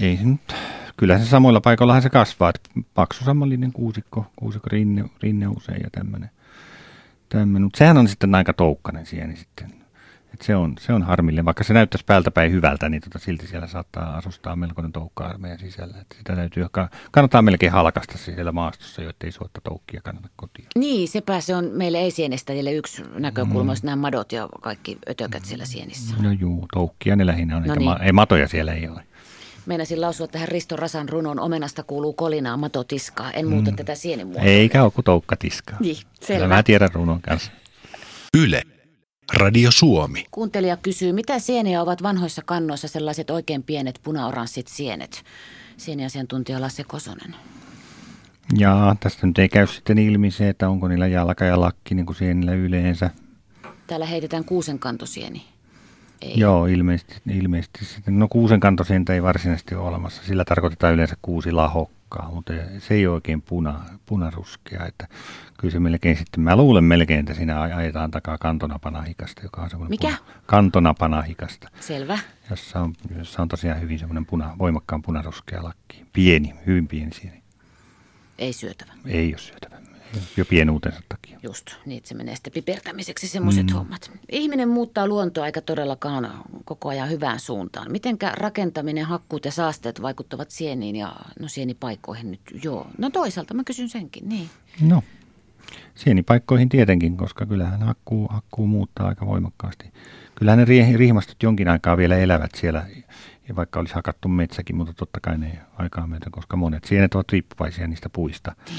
ei 0.00 0.16
se 0.16 0.24
nyt. 0.24 0.54
Kyllä 0.96 1.18
se 1.18 1.24
samoilla 1.24 1.60
paikoilla 1.60 2.00
se 2.00 2.10
kasvaa. 2.10 2.52
Paksu 2.94 3.24
samanlinen 3.24 3.72
kuusikko, 3.72 4.26
kuusikko 4.36 4.68
rinne, 4.72 5.04
rinne 5.22 5.48
usein 5.48 5.80
ja 5.82 5.90
tämmöinen. 5.92 6.30
Mutta 7.60 7.78
sehän 7.78 7.98
on 7.98 8.08
sitten 8.08 8.34
aika 8.34 8.52
toukkainen 8.52 9.06
sieni 9.06 9.36
sitten 9.36 9.83
et 10.34 10.42
se, 10.42 10.56
on, 10.56 10.74
se 10.80 10.92
on 10.92 11.02
harmillinen. 11.02 11.44
Vaikka 11.44 11.64
se 11.64 11.74
näyttäisi 11.74 12.04
päältä 12.04 12.30
päin 12.30 12.52
hyvältä, 12.52 12.88
niin 12.88 13.02
tota, 13.02 13.18
silti 13.18 13.46
siellä 13.46 13.66
saattaa 13.66 14.16
asustaa 14.16 14.56
melkoinen 14.56 14.92
toukka 14.92 15.26
armeijan 15.26 15.58
sisällä. 15.58 15.96
Et 16.00 16.16
sitä 16.18 16.36
täytyy, 16.36 16.66
kannattaa 17.10 17.42
melkein 17.42 17.72
halkasta 17.72 18.18
siellä 18.18 18.52
maastossa, 18.52 19.02
jotta 19.02 19.26
ei 19.26 19.32
suotta 19.32 19.60
toukkia 19.64 20.00
kannata 20.04 20.28
kotiin. 20.36 20.68
Niin, 20.76 21.08
sepä 21.08 21.40
se 21.40 21.54
on 21.54 21.70
meille 21.72 21.98
ei-sienestäjille 21.98 22.72
yksi 22.72 23.02
näkökulma, 23.18 23.72
mm. 23.74 23.78
nämä 23.82 23.96
madot 23.96 24.32
ja 24.32 24.48
kaikki 24.60 24.98
ötökät 25.10 25.44
siellä 25.44 25.64
sienissä. 25.64 26.16
No 26.22 26.30
juu, 26.30 26.66
toukkia 26.72 27.16
ne 27.16 27.26
lähinnä 27.26 27.56
on, 27.56 27.62
no 27.62 27.74
niin. 27.74 27.84
ma- 27.84 27.98
ei 28.02 28.12
matoja 28.12 28.48
siellä 28.48 28.72
ei 28.72 28.88
ole. 28.88 29.04
Meinasin 29.66 30.00
lausua 30.00 30.26
tähän 30.26 30.48
Risto 30.48 30.76
Rasan 30.76 31.08
runon 31.08 31.40
Omenasta 31.40 31.82
kuuluu 31.82 32.12
kolinaa, 32.12 32.56
mato 32.56 32.84
tiskaa. 32.84 33.30
En 33.30 33.48
muuta 33.48 33.70
mm. 33.70 33.76
tätä 33.76 33.94
sienimuotoa. 33.94 34.44
Eikä 34.44 34.82
ole 34.82 34.90
kuin 34.90 35.04
toukka 35.04 35.36
tiskaa. 35.36 35.76
Niin, 35.80 35.96
selvä. 36.20 36.38
Kyllä 36.38 36.54
mä 36.54 36.62
tiedän 36.62 36.90
runon 36.92 37.20
kanssa. 37.20 37.52
Yle. 38.36 38.62
Radio 39.34 39.70
Suomi. 39.70 40.26
Kuuntelija 40.30 40.76
kysyy, 40.76 41.12
mitä 41.12 41.38
sieniä 41.38 41.82
ovat 41.82 42.02
vanhoissa 42.02 42.42
kannoissa 42.46 42.88
sellaiset 42.88 43.30
oikein 43.30 43.62
pienet 43.62 44.00
punaoranssit 44.02 44.68
sienet? 44.68 45.24
Sieniasiantuntija 45.76 46.60
Lasse 46.60 46.84
Kosonen. 46.84 47.34
Ja 48.58 48.96
tästä 49.00 49.26
nyt 49.26 49.38
ei 49.38 49.48
käy 49.48 49.66
sitten 49.66 49.98
ilmi 49.98 50.30
se, 50.30 50.48
että 50.48 50.68
onko 50.68 50.88
niillä 50.88 51.06
jalka 51.06 51.44
ja 51.44 51.60
lakki 51.60 51.94
niin 51.94 52.06
kuin 52.06 52.16
sienillä 52.16 52.52
yleensä. 52.52 53.10
Täällä 53.86 54.06
heitetään 54.06 54.44
kuusenkantosieni. 54.44 55.44
ei. 56.22 56.32
Joo, 56.36 56.66
ilmeisesti, 56.66 57.14
ilmeisesti 57.30 57.84
sitten. 57.84 58.18
No 58.18 58.28
kuusen 58.28 58.60
kantosientä 58.60 59.14
ei 59.14 59.22
varsinaisesti 59.22 59.74
ole 59.74 59.88
olemassa. 59.88 60.22
Sillä 60.26 60.44
tarkoitetaan 60.44 60.94
yleensä 60.94 61.16
kuusi 61.22 61.52
lahokkaa, 62.18 62.34
mutta 62.34 62.52
se 62.78 62.94
ei 62.94 63.06
ole 63.06 63.14
oikein 63.14 63.42
puna, 63.42 63.84
punaruskea. 64.06 64.86
Että 64.86 65.08
kyllä 65.58 65.72
se 65.72 65.80
melkein 65.80 66.16
sitten, 66.16 66.42
mä 66.42 66.56
luulen 66.56 66.84
melkein, 66.84 67.20
että 67.20 67.34
siinä 67.34 67.60
ajetaan 67.62 68.10
takaa 68.10 68.38
kantonapanahikasta, 68.38 69.42
joka 69.42 69.62
on 69.62 69.70
semmoinen 69.70 69.90
Mikä? 69.90 70.08
Puna, 70.08 70.40
kantonapanahikasta, 70.46 71.68
Selvä. 71.80 72.18
jossa 72.50 72.80
on, 72.80 72.94
jossa 73.18 73.42
on 73.42 73.48
tosiaan 73.48 73.80
hyvin 73.80 73.98
semmoinen 73.98 74.26
puna, 74.26 74.56
voimakkaan 74.58 75.02
punaruskea 75.02 75.62
lakki. 75.64 76.04
Pieni, 76.12 76.54
hyvin 76.66 76.88
pieni 76.88 77.14
sieni. 77.14 77.42
Ei 78.38 78.52
syötävä. 78.52 78.92
Ei 79.06 79.28
ole 79.28 79.38
syötävä, 79.38 79.73
jo 80.36 80.44
pienuutensa 80.44 81.00
takia. 81.08 81.38
Just, 81.42 81.66
niin 81.86 81.96
että 81.96 82.08
se 82.08 82.14
menee 82.14 82.34
sitten 82.34 82.52
pipertämiseksi 82.52 83.28
semmoiset 83.28 83.66
mm. 83.66 83.72
hommat. 83.72 84.10
Ihminen 84.32 84.68
muuttaa 84.68 85.06
luontoa 85.06 85.46
eikä 85.46 85.60
todellakaan 85.60 86.30
koko 86.64 86.88
ajan 86.88 87.10
hyvään 87.10 87.40
suuntaan. 87.40 87.92
Mitenkä 87.92 88.32
rakentaminen, 88.36 89.04
hakkuut 89.04 89.44
ja 89.44 89.52
saasteet 89.52 90.02
vaikuttavat 90.02 90.50
sieniin 90.50 90.96
ja 90.96 91.16
no 91.40 91.48
sienipaikkoihin 91.48 92.30
nyt? 92.30 92.40
Joo, 92.64 92.86
no 92.98 93.10
toisaalta 93.10 93.54
mä 93.54 93.64
kysyn 93.64 93.88
senkin, 93.88 94.28
niin. 94.28 94.50
No, 94.80 95.02
sienipaikkoihin 95.94 96.68
tietenkin, 96.68 97.16
koska 97.16 97.46
kyllähän 97.46 97.82
hakkuu, 97.82 98.28
hakkuu 98.28 98.66
muuttaa 98.66 99.08
aika 99.08 99.26
voimakkaasti. 99.26 99.92
Kyllähän 100.34 100.58
ne 100.58 100.96
rihmastot 100.96 101.42
jonkin 101.42 101.68
aikaa 101.68 101.96
vielä 101.96 102.16
elävät 102.16 102.50
siellä, 102.54 102.86
ja 103.48 103.56
vaikka 103.56 103.80
olisi 103.80 103.94
hakattu 103.94 104.28
metsäkin, 104.28 104.76
mutta 104.76 104.92
totta 104.92 105.20
kai 105.20 105.38
ne 105.38 105.58
aikaa 105.78 106.06
myöten, 106.06 106.32
koska 106.32 106.56
monet 106.56 106.84
sienet 106.84 107.14
ovat 107.14 107.32
riippuvaisia 107.32 107.86
niistä 107.86 108.08
puista. 108.08 108.54
Niin. 108.68 108.78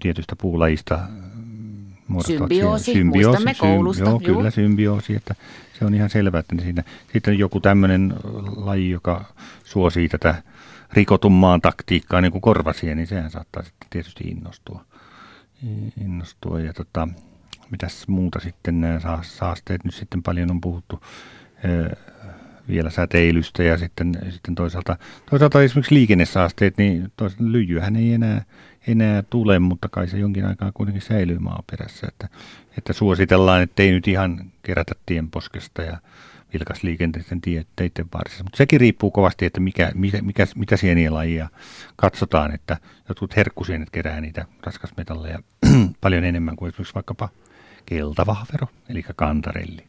Tietystä 0.00 0.36
puulajista 0.36 0.98
mm, 1.08 2.20
Symbioosi, 2.26 2.92
symbioosi, 2.92 3.28
muistamme 3.28 3.54
koulusta. 3.54 4.04
Joo, 4.04 4.20
juu. 4.26 4.36
kyllä 4.36 4.50
symbioosi, 4.50 5.16
että 5.16 5.34
se 5.78 5.84
on 5.84 5.94
ihan 5.94 6.10
selvää, 6.10 6.40
että 6.40 6.56
siinä 6.62 6.84
sitten 7.12 7.38
joku 7.38 7.60
tämmöinen 7.60 8.14
laji, 8.56 8.90
joka 8.90 9.24
suosii 9.64 10.08
tätä 10.08 10.42
rikotun 10.92 11.32
maan 11.32 11.60
taktiikkaa 11.60 12.20
niin 12.20 12.32
kuin 12.32 12.42
korvasieni, 12.42 12.94
niin 12.94 13.06
sehän 13.06 13.30
saattaa 13.30 13.62
sitten 13.62 13.88
tietysti 13.90 14.24
innostua 14.24 14.84
innostua. 16.00 16.60
Ja 16.60 16.72
tota, 16.72 17.08
mitäs 17.70 18.08
muuta 18.08 18.40
sitten 18.40 18.80
nämä 18.80 19.00
saasteet 19.22 19.84
nyt 19.84 19.94
sitten 19.94 20.22
paljon 20.22 20.50
on 20.50 20.60
puhuttu 20.60 21.02
vielä 22.68 22.90
säteilystä 22.90 23.62
ja 23.62 23.78
sitten, 23.78 24.18
sitten 24.30 24.54
toisaalta, 24.54 24.96
toisaalta 25.30 25.62
esimerkiksi 25.62 25.94
liikennesaasteet, 25.94 26.78
niin 26.78 27.12
toisaalta 27.16 27.52
lyijyhän 27.52 27.96
ei 27.96 28.12
enää, 28.12 28.44
enää 28.86 29.22
tule, 29.22 29.58
mutta 29.58 29.88
kai 29.88 30.08
se 30.08 30.18
jonkin 30.18 30.46
aikaa 30.46 30.72
kuitenkin 30.74 31.02
säilyy 31.02 31.38
maaperässä, 31.38 32.06
että, 32.08 32.28
että 32.78 32.92
suositellaan, 32.92 33.62
että 33.62 33.82
ei 33.82 33.90
nyt 33.90 34.08
ihan 34.08 34.50
kerätä 34.62 34.92
tienposkesta 35.06 35.82
ja 35.82 35.98
vilkasliikenteisten 36.52 37.40
teiden 37.76 38.06
varressa. 38.14 38.44
Mutta 38.44 38.56
sekin 38.56 38.80
riippuu 38.80 39.10
kovasti, 39.10 39.46
että 39.46 39.60
mikä, 39.60 39.92
mikä, 39.94 40.22
mikä, 40.22 40.46
mitä 40.56 40.76
sienielajia 40.76 41.48
katsotaan, 41.96 42.54
että 42.54 42.76
jotkut 43.08 43.36
herkkusienet 43.36 43.90
kerää 43.90 44.20
niitä 44.20 44.44
raskasmetalleja 44.62 45.38
paljon 46.00 46.24
enemmän 46.24 46.56
kuin 46.56 46.68
esimerkiksi 46.68 46.94
vaikkapa 46.94 47.28
keltavahvero, 47.86 48.66
eli 48.88 49.02
kantarelli. 49.16 49.86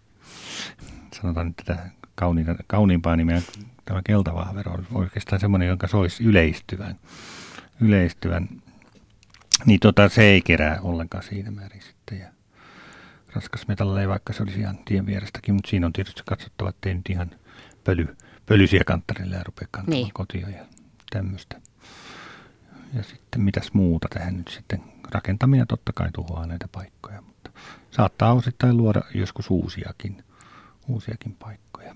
Sanotaan 1.21 1.47
nyt 1.47 1.56
tätä 1.56 1.89
kauniinta, 2.15 2.56
kauniimpaa 2.67 3.15
nimeä, 3.15 3.41
tämä 3.86 4.01
keltavahvero 4.06 4.71
on 4.71 4.88
oikeastaan 4.93 5.39
semmoinen, 5.39 5.67
jonka 5.67 5.88
soisi 5.88 6.23
yleistyvän. 6.23 6.95
yleistyvän. 7.82 8.49
Niin 9.66 9.80
tota, 9.80 10.10
se 10.10 10.24
ei 10.24 10.42
kerää 10.42 10.80
ollenkaan 10.82 11.24
siinä 11.24 11.52
määrin 11.52 11.82
sitten. 11.82 12.20
Ja 12.20 12.28
raskasmetalleja, 13.36 14.10
vaikka 14.10 14.34
se 14.34 14.44
olisi 14.44 14.60
ihan 14.60 14.78
tien 14.86 15.06
vierestäkin, 15.06 15.56
mutta 15.56 15.70
siinä 15.70 15.86
on 15.86 15.94
tietysti 15.94 16.22
katsottava, 16.26 16.70
että 16.70 16.89
ei 16.89 16.96
nyt 16.96 17.10
ihan 17.10 17.32
pöly, 17.84 18.16
pölysiä 18.46 18.84
kanttarille 18.86 19.36
ja 19.36 19.44
rupea 19.44 19.68
kantamaan 19.72 20.04
niin. 20.04 20.13
kotia 20.13 20.50
ja 20.50 20.66
tämmöistä. 21.10 21.62
Ja 22.94 23.04
sitten 23.04 23.42
mitäs 23.42 23.74
muuta 23.74 24.08
tähän 24.13 24.38
nyt 24.38 24.48
sitten. 24.48 24.84
Rakentaminen 25.12 25.68
totta 25.68 25.94
kai 25.94 26.10
tuhoaa 26.13 26.46
näitä 26.46 26.68
paikkoja, 26.72 27.22
mutta 27.22 27.52
saattaa 27.92 28.34
osittain 28.34 28.78
luoda 28.78 29.02
joskus 29.13 29.50
uusiakin, 29.50 30.24
uusiakin 30.88 31.36
paikkoja. 31.36 31.96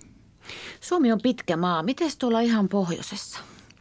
Suomi 0.81 1.11
on 1.11 1.21
pitkä 1.21 1.57
maa. 1.57 1.83
Miten 1.83 2.11
tuolla 2.19 2.39
ihan 2.39 2.69
pohjoisessa? 2.69 3.39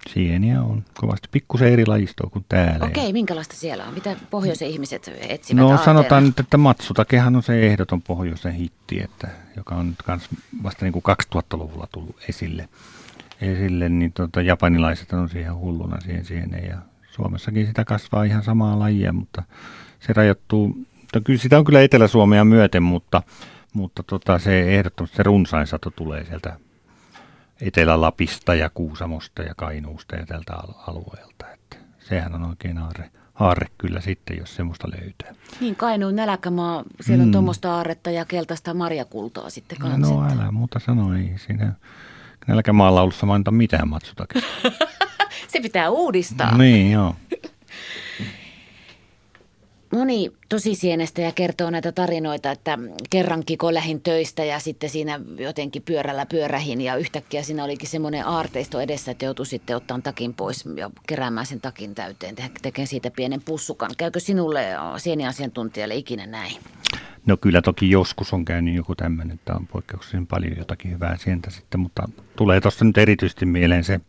Sieniä 0.09 0.63
on 0.63 0.85
kovasti. 0.95 1.29
Pikkusen 1.33 1.73
eri 1.73 1.87
lajistoa 1.87 2.31
kuin 2.31 2.45
täällä. 2.49 2.87
Okei, 2.87 3.13
minkälaista 3.13 3.57
siellä 3.57 3.85
on? 3.85 3.95
Mitä 3.95 4.17
pohjoisen 4.31 4.69
ihmiset 4.69 5.11
etsivät 5.29 5.61
No 5.61 5.79
sanotaan 5.85 6.25
nyt, 6.25 6.41
että 6.41 6.57
Matsutakehan 6.57 7.37
on 7.37 7.43
se 7.43 7.67
ehdoton 7.67 8.03
pohjoisen 8.03 8.53
hitti, 8.53 9.03
että, 9.03 9.29
joka 9.57 9.75
on 9.75 9.89
nyt 9.89 10.03
kans 10.03 10.29
vasta 10.63 10.85
niin 10.85 10.93
kuin 10.93 11.03
2000-luvulla 11.35 11.89
tullut 11.93 12.17
esille. 12.29 12.69
esille 13.41 13.89
niin 13.89 14.13
tota, 14.13 14.43
japanilaiset 14.43 15.13
on 15.13 15.29
siihen 15.29 15.55
hulluna 15.55 16.01
siihen 16.01 16.25
sieneen 16.25 16.69
ja 16.69 16.79
Suomessakin 17.11 17.67
sitä 17.67 17.85
kasvaa 17.85 18.25
ihan 18.25 18.43
samaa 18.43 18.79
lajia, 18.79 19.13
mutta 19.13 19.43
se 20.01 20.13
rajoittuu, 20.13 20.77
no 21.15 21.21
kyllä 21.25 21.39
sitä 21.39 21.59
on 21.59 21.65
kyllä 21.65 21.83
Etelä-Suomea 21.83 22.45
myöten, 22.45 22.83
mutta, 22.83 23.23
mutta 23.73 24.03
tota, 24.03 24.39
se 24.39 24.75
ehdottomasti 24.75 25.17
se 25.17 25.23
runsain 25.23 25.67
sato 25.67 25.91
tulee 25.91 26.25
sieltä 26.25 26.57
Etelä-Lapista 27.61 28.55
ja 28.55 28.71
Kuusamosta 28.71 29.43
ja 29.43 29.55
Kainuusta 29.57 30.17
ja 30.17 30.27
tältä 30.27 30.55
alueelta. 30.87 31.51
Että 31.55 31.77
sehän 31.99 32.35
on 32.35 32.43
oikein 32.43 32.79
aarre, 32.79 33.11
aarre 33.35 33.67
kyllä 33.79 34.01
sitten, 34.01 34.39
jos 34.39 34.57
semmoista 34.57 34.89
löytää. 35.01 35.35
Niin, 35.61 35.77
Kainuun 35.77 36.17
nälkämaa, 36.17 36.85
siellä 37.01 37.23
on 37.23 37.29
mm. 37.29 37.33
tuommoista 37.33 37.77
aarretta 37.77 38.11
ja 38.11 38.25
keltaista 38.25 38.75
marjakultaa 38.75 39.51
sitten 39.51 39.79
kanssa. 39.79 40.15
No 40.15 40.29
älä 40.33 40.51
muuta 40.51 40.79
sano, 40.79 41.15
ei 41.15 41.35
siinä 41.47 41.73
nälkämaalla 42.47 43.03
ollut 43.03 43.23
mainita 43.27 43.51
mitään 43.51 43.89
matsutakin. 43.89 44.43
Se 45.53 45.61
pitää 45.61 45.91
uudistaa. 45.91 46.59
Niin, 46.59 46.93
joo 46.93 47.15
moni 49.97 50.33
tosisienestä 50.49 51.23
ja 51.23 51.33
kertoo 51.33 51.71
näitä 51.71 51.93
tarinoita, 51.93 52.51
että 52.51 52.79
kerran 53.11 53.43
Kiko 53.47 53.75
lähin 53.75 54.01
töistä 54.01 54.45
ja 54.45 54.59
sitten 54.59 54.91
siinä 54.91 55.21
jotenkin 55.39 55.83
pyörällä 55.83 56.27
pyörähin 56.27 56.81
ja 56.81 56.97
yhtäkkiä 56.97 57.43
siinä 57.43 57.65
olikin 57.65 57.89
semmoinen 57.89 58.27
aarteisto 58.27 58.81
edessä, 58.81 59.11
että 59.11 59.25
joutui 59.25 59.47
sitten 59.47 59.77
ottaa 59.77 60.01
takin 60.03 60.35
pois 60.35 60.65
ja 60.77 60.91
keräämään 61.07 61.47
sen 61.47 61.61
takin 61.61 61.95
täyteen, 61.95 62.35
tekemään 62.63 62.87
siitä 62.87 63.11
pienen 63.11 63.43
pussukan. 63.45 63.91
Käykö 63.99 64.21
sinulle 64.21 64.67
sieniasiantuntijalle 64.97 65.95
ikinä 65.95 66.27
näin? 66.27 66.57
No 67.27 67.37
kyllä 67.37 67.63
toki 67.63 67.91
joskus 67.91 68.33
on 68.33 68.45
käynyt 68.45 68.75
joku 68.75 68.95
tämmöinen, 68.95 69.35
että 69.35 69.55
on 69.55 69.67
poikkeuksellisen 69.67 70.27
paljon 70.27 70.57
jotakin 70.57 70.91
hyvää 70.91 71.17
sientä 71.17 71.51
sitten, 71.51 71.81
mutta 71.81 72.09
tulee 72.37 72.61
tuosta 72.61 72.85
nyt 72.85 72.99
erityisesti 72.99 73.47
mieleen 73.47 73.85
se, 73.85 74.01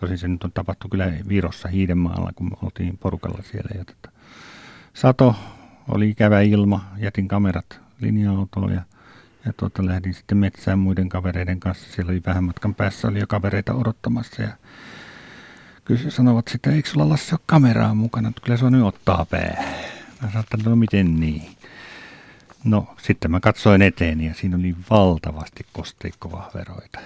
tosin 0.00 0.18
se 0.18 0.28
nyt 0.28 0.44
on 0.44 0.52
tapahtu 0.52 0.88
kyllä 0.88 1.12
Virossa 1.28 1.68
Hiidenmaalla, 1.68 2.32
kun 2.36 2.56
oltiin 2.62 2.98
porukalla 2.98 3.42
siellä 3.42 3.70
ja 3.78 3.84
tota, 3.84 4.13
sato, 4.94 5.36
oli 5.88 6.10
ikävä 6.10 6.40
ilma, 6.40 6.84
jätin 6.98 7.28
kamerat 7.28 7.80
linja-autoon 8.00 8.72
ja, 8.72 8.82
ja 9.46 9.52
tuota, 9.56 9.86
lähdin 9.86 10.14
sitten 10.14 10.38
metsään 10.38 10.78
muiden 10.78 11.08
kavereiden 11.08 11.60
kanssa. 11.60 11.92
Siellä 11.92 12.10
oli 12.10 12.22
vähän 12.26 12.44
matkan 12.44 12.74
päässä, 12.74 13.08
oli 13.08 13.18
jo 13.18 13.26
kavereita 13.26 13.74
odottamassa 13.74 14.42
ja 14.42 14.48
kyllä 15.84 16.10
sanovat 16.10 16.48
sitten, 16.48 16.74
eikö 16.74 16.88
sulla 16.88 17.08
Lasse 17.08 17.34
ole 17.34 17.40
kameraa 17.46 17.94
mukana, 17.94 18.28
että 18.28 18.40
kyllä 18.44 18.56
se 18.56 18.64
on 18.64 18.72
nyt 18.72 18.82
ottaa 18.82 19.24
pää. 19.24 19.64
Mä 20.22 20.28
sanoin, 20.28 20.46
että 20.54 20.70
no 20.70 20.76
miten 20.76 21.20
niin. 21.20 21.42
No 22.64 22.94
sitten 23.02 23.30
mä 23.30 23.40
katsoin 23.40 23.82
eteen 23.82 24.20
ja 24.20 24.34
siinä 24.34 24.56
oli 24.56 24.76
valtavasti 24.90 25.66
kosteikkovahveroita. 25.72 26.98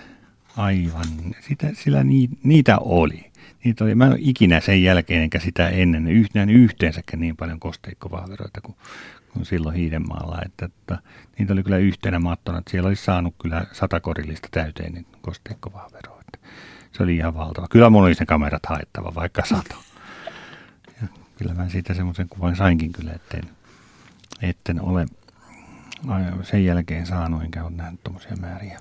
Aivan, 0.57 1.35
sitä, 1.49 1.71
sillä 1.75 2.05
ni, 2.05 2.29
niitä 2.43 2.79
oli. 2.79 3.31
Niitä 3.69 3.85
oli, 3.85 3.95
mä 3.95 4.05
en 4.05 4.11
ole 4.11 4.19
ikinä 4.21 4.61
sen 4.61 4.83
jälkeen 4.83 5.23
enkä 5.23 5.39
sitä 5.39 5.69
ennen 5.69 6.07
yhtään 6.07 6.51
yhteensäkään 6.51 7.21
niin 7.21 7.37
paljon 7.37 7.61
kosteikkovahveroita 7.61 8.61
kuin, 8.61 8.77
kuin 9.33 9.47
silloin 9.47 9.75
Hiidenmaalla. 9.75 10.39
Että, 10.47 10.65
että, 10.65 10.99
niitä 11.39 11.53
oli 11.53 11.63
kyllä 11.63 11.79
yhtenä 11.79 12.19
mattona, 12.19 12.59
että 12.59 12.71
siellä 12.71 12.87
olisi 12.87 13.05
saanut 13.05 13.35
kyllä 13.43 13.67
satakorillista 13.73 14.49
täyteen 14.51 14.93
niin 14.93 15.07
kosteikkovahveroita. 15.23 16.39
Se 16.93 17.03
oli 17.03 17.17
ihan 17.17 17.35
valtava. 17.35 17.67
Kyllä 17.71 17.91
mun 17.91 18.05
oli 18.05 18.15
sen 18.15 18.27
kamerat 18.27 18.67
haettava, 18.67 19.15
vaikka 19.15 19.43
sato. 19.45 19.75
Ja 21.03 21.09
kyllä 21.39 21.55
mä 21.55 21.69
siitä 21.69 21.95
semmoisen 21.95 22.29
kuvan 22.29 22.57
sainkin 22.57 22.93
kyllä, 22.93 23.13
etten, 23.13 23.43
etten 24.43 24.81
ole 24.83 25.07
sen 26.43 26.65
jälkeen 26.65 27.07
saanut, 27.07 27.43
enkä 27.43 27.65
ole 27.65 27.73
nähnyt 27.77 28.03
tuommoisia 28.05 28.37
määriä. 28.41 28.81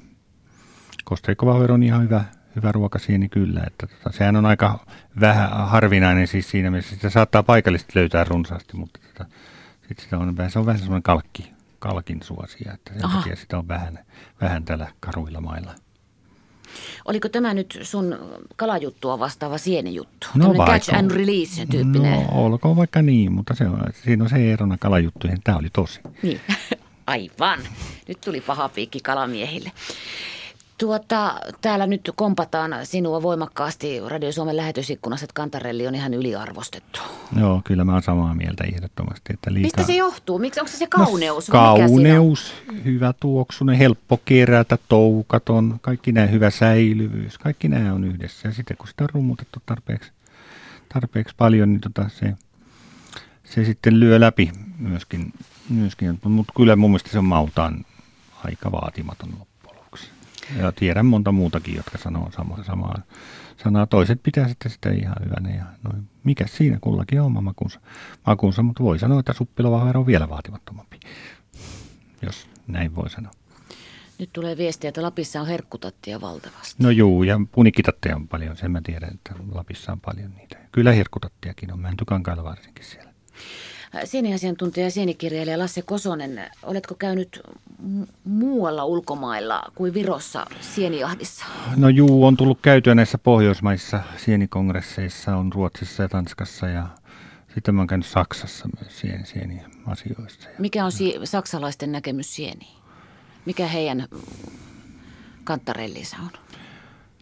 Kosteikkovahvero 1.03 1.73
on 1.73 1.83
ihan 1.83 2.03
hyvä, 2.03 2.25
hyvä 2.57 2.71
ruokasieni 2.71 3.29
kyllä. 3.29 3.63
Että 3.67 3.87
tota, 3.87 4.17
sehän 4.17 4.35
on 4.35 4.45
aika 4.45 4.85
vähän 5.19 5.67
harvinainen 5.67 6.27
siis 6.27 6.49
siinä 6.49 6.71
mielessä. 6.71 6.95
Sitä 6.95 7.09
saattaa 7.09 7.43
paikallisesti 7.43 7.91
löytää 7.95 8.23
runsaasti, 8.23 8.77
mutta 8.77 8.99
tota, 9.07 9.29
sit 9.87 9.99
sitä 9.99 10.17
on, 10.17 10.35
se 10.49 10.59
on 10.59 10.65
vähän 10.65 10.79
semmoinen 10.79 11.03
kalkki, 11.03 11.53
kalkin 11.79 12.23
suosia, 12.23 12.73
että 12.73 12.93
sen 12.93 13.05
Aha. 13.05 13.17
takia 13.17 13.35
sitä 13.35 13.57
on 13.57 13.67
vähän, 13.67 13.99
vähän 14.41 14.65
täällä 14.65 14.87
karuilla 14.99 15.41
mailla. 15.41 15.75
Oliko 17.05 17.29
tämä 17.29 17.53
nyt 17.53 17.79
sun 17.81 18.19
kalajuttua 18.55 19.19
vastaava 19.19 19.57
sienijuttu? 19.57 20.27
No 20.35 20.47
vaikka, 20.47 20.65
catch 20.65 20.95
and 20.95 21.11
release 21.11 21.65
tyyppinen. 21.65 22.13
No 22.13 22.27
olkoon 22.31 22.75
vaikka 22.75 23.01
niin, 23.01 23.31
mutta 23.31 23.55
se 23.55 23.65
on, 23.65 23.83
siinä 24.03 24.23
on 24.23 24.29
se 24.29 24.53
erona 24.53 24.77
kalajuttuihin. 24.77 25.41
Tämä 25.43 25.57
oli 25.57 25.69
tosi. 25.73 25.99
Niin, 26.23 26.41
aivan. 27.07 27.59
Nyt 28.07 28.21
tuli 28.21 28.41
paha 28.41 28.69
piikki 28.69 28.99
kalamiehille. 28.99 29.71
Tuota, 30.77 31.39
täällä 31.61 31.87
nyt 31.87 32.11
kompataan 32.15 32.71
sinua 32.83 33.21
voimakkaasti 33.21 33.99
Radio 34.07 34.31
Suomen 34.31 34.57
lähetysikkunassa, 34.57 35.23
että 35.23 35.33
kantarelli 35.33 35.87
on 35.87 35.95
ihan 35.95 36.13
yliarvostettu. 36.13 36.99
Joo, 37.39 37.61
kyllä 37.63 37.83
mä 37.83 37.93
oon 37.93 38.03
samaa 38.03 38.33
mieltä 38.33 38.63
ehdottomasti. 38.63 39.33
Että 39.33 39.53
liikaa... 39.53 39.67
Mistä 39.67 39.83
se 39.83 39.95
johtuu? 39.95 40.39
Miksi, 40.39 40.59
onko 40.59 40.71
se 40.71 40.77
se 40.77 40.87
kauneus? 40.87 41.47
No, 41.47 41.51
kauneus, 41.51 42.53
hyvä 42.85 43.13
tuoksunen, 43.19 43.77
helppo 43.77 44.19
kerätä, 44.25 44.77
toukaton, 44.89 45.79
kaikki 45.81 46.11
nämä 46.11 46.27
hyvä 46.27 46.49
säilyvyys, 46.49 47.37
kaikki 47.37 47.67
nämä 47.67 47.93
on 47.93 48.03
yhdessä. 48.03 48.47
Ja 48.47 48.53
sitten 48.53 48.77
kun 48.77 48.87
sitä 48.87 49.03
on 49.03 49.09
rummutettu 49.13 49.59
tarpeeksi, 49.65 50.11
tarpeeksi 50.93 51.35
paljon, 51.37 51.69
niin 51.69 51.81
tota 51.81 52.09
se, 52.09 52.33
se 53.43 53.65
sitten 53.65 53.99
lyö 53.99 54.19
läpi 54.19 54.51
myöskin. 54.77 55.33
myöskin. 55.69 56.19
Mutta 56.23 56.53
kyllä 56.57 56.75
mun 56.75 56.89
mielestä 56.91 57.09
se 57.09 57.17
on 57.19 57.25
mautaan 57.25 57.85
aika 58.43 58.71
vaatimaton 58.71 59.29
lopuksi. 59.29 59.56
Ja 60.55 60.71
tiedän 60.71 61.05
monta 61.05 61.31
muutakin, 61.31 61.75
jotka 61.75 61.97
sanoo 61.97 62.31
samaa, 62.31 62.63
samaa 62.63 63.01
sanaa. 63.63 63.85
Toiset 63.85 64.23
pitää 64.23 64.47
sitten 64.47 64.71
sitä 64.71 64.89
ihan 64.91 65.15
hyvänä. 65.25 65.55
Ja 65.55 65.65
noin. 65.83 66.09
Mikä 66.23 66.47
siinä 66.47 66.77
kullakin 66.81 67.21
on 67.21 67.25
oma 67.25 67.41
makunsa, 67.41 67.79
makunsa 68.25 68.63
mutta 68.63 68.83
voi 68.83 68.99
sanoa, 68.99 69.19
että 69.19 69.33
suppilovahvero 69.33 69.99
on 69.99 70.07
vielä 70.07 70.29
vaatimattomampi, 70.29 70.99
jos 72.21 72.47
näin 72.67 72.95
voi 72.95 73.09
sanoa. 73.09 73.31
Nyt 74.19 74.29
tulee 74.33 74.57
viestiä, 74.57 74.87
että 74.87 75.01
Lapissa 75.01 75.41
on 75.41 75.47
herkkutattia 75.47 76.21
valtavasti. 76.21 76.83
No 76.83 76.89
juu, 76.89 77.23
ja 77.23 77.39
punikitatteja 77.51 78.15
on 78.15 78.27
paljon, 78.27 78.57
sen 78.57 78.71
mä 78.71 78.81
tiedän, 78.83 79.13
että 79.13 79.33
Lapissa 79.51 79.91
on 79.91 79.99
paljon 79.99 80.31
niitä. 80.37 80.57
Kyllä 80.71 80.91
herkkutattiakin 80.91 81.73
on, 81.73 81.79
Mäntykankailla 81.79 82.43
varsinkin 82.43 82.85
siellä. 82.85 83.13
Sieniasiantuntija 84.03 84.85
ja 84.85 84.91
sienikirjailija 84.91 85.59
Lasse 85.59 85.81
Kosonen, 85.81 86.41
oletko 86.63 86.95
käynyt 86.95 87.41
muualla 88.23 88.85
ulkomailla 88.85 89.63
kuin 89.75 89.93
Virossa 89.93 90.45
sienijahdissa? 90.61 91.45
No 91.75 91.89
juu, 91.89 92.25
on 92.25 92.37
tullut 92.37 92.59
käytyä 92.61 92.95
näissä 92.95 93.17
Pohjoismaissa 93.17 93.99
sienikongresseissa, 94.17 95.35
on 95.35 95.53
Ruotsissa 95.53 96.03
ja 96.03 96.09
Tanskassa 96.09 96.67
ja 96.67 96.87
sitten 97.53 97.75
mä 97.75 97.81
oon 97.81 97.87
käynyt 97.87 98.07
Saksassa 98.07 98.69
myös 98.81 98.99
sieni, 98.99 99.25
sieniasioissa. 99.25 100.49
Mikä 100.59 100.85
on 100.85 100.91
si- 100.91 101.19
saksalaisten 101.23 101.91
näkemys 101.91 102.35
sieniin? 102.35 102.77
Mikä 103.45 103.67
heidän 103.67 104.07
kantarellinsa 105.43 106.17
on? 106.23 106.31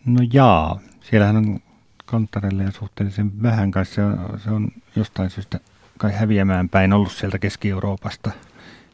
No 0.06 0.28
jaa, 0.34 0.80
siellähän 1.02 1.38
on 1.38 1.60
kantarelleja 2.06 2.72
suhteellisen 2.72 3.42
vähän 3.44 3.72
kai 3.72 3.86
se 3.86 4.04
on, 4.04 4.40
se 4.44 4.50
on 4.50 4.68
jostain 4.96 5.30
syystä 5.30 5.60
kai 5.98 6.14
häviämään 6.14 6.70
päin 6.70 6.94
ollut 6.94 7.12
sieltä 7.12 7.40
Keski-Euroopasta. 7.40 8.32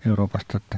Euroopasta, 0.06 0.58
että 0.58 0.78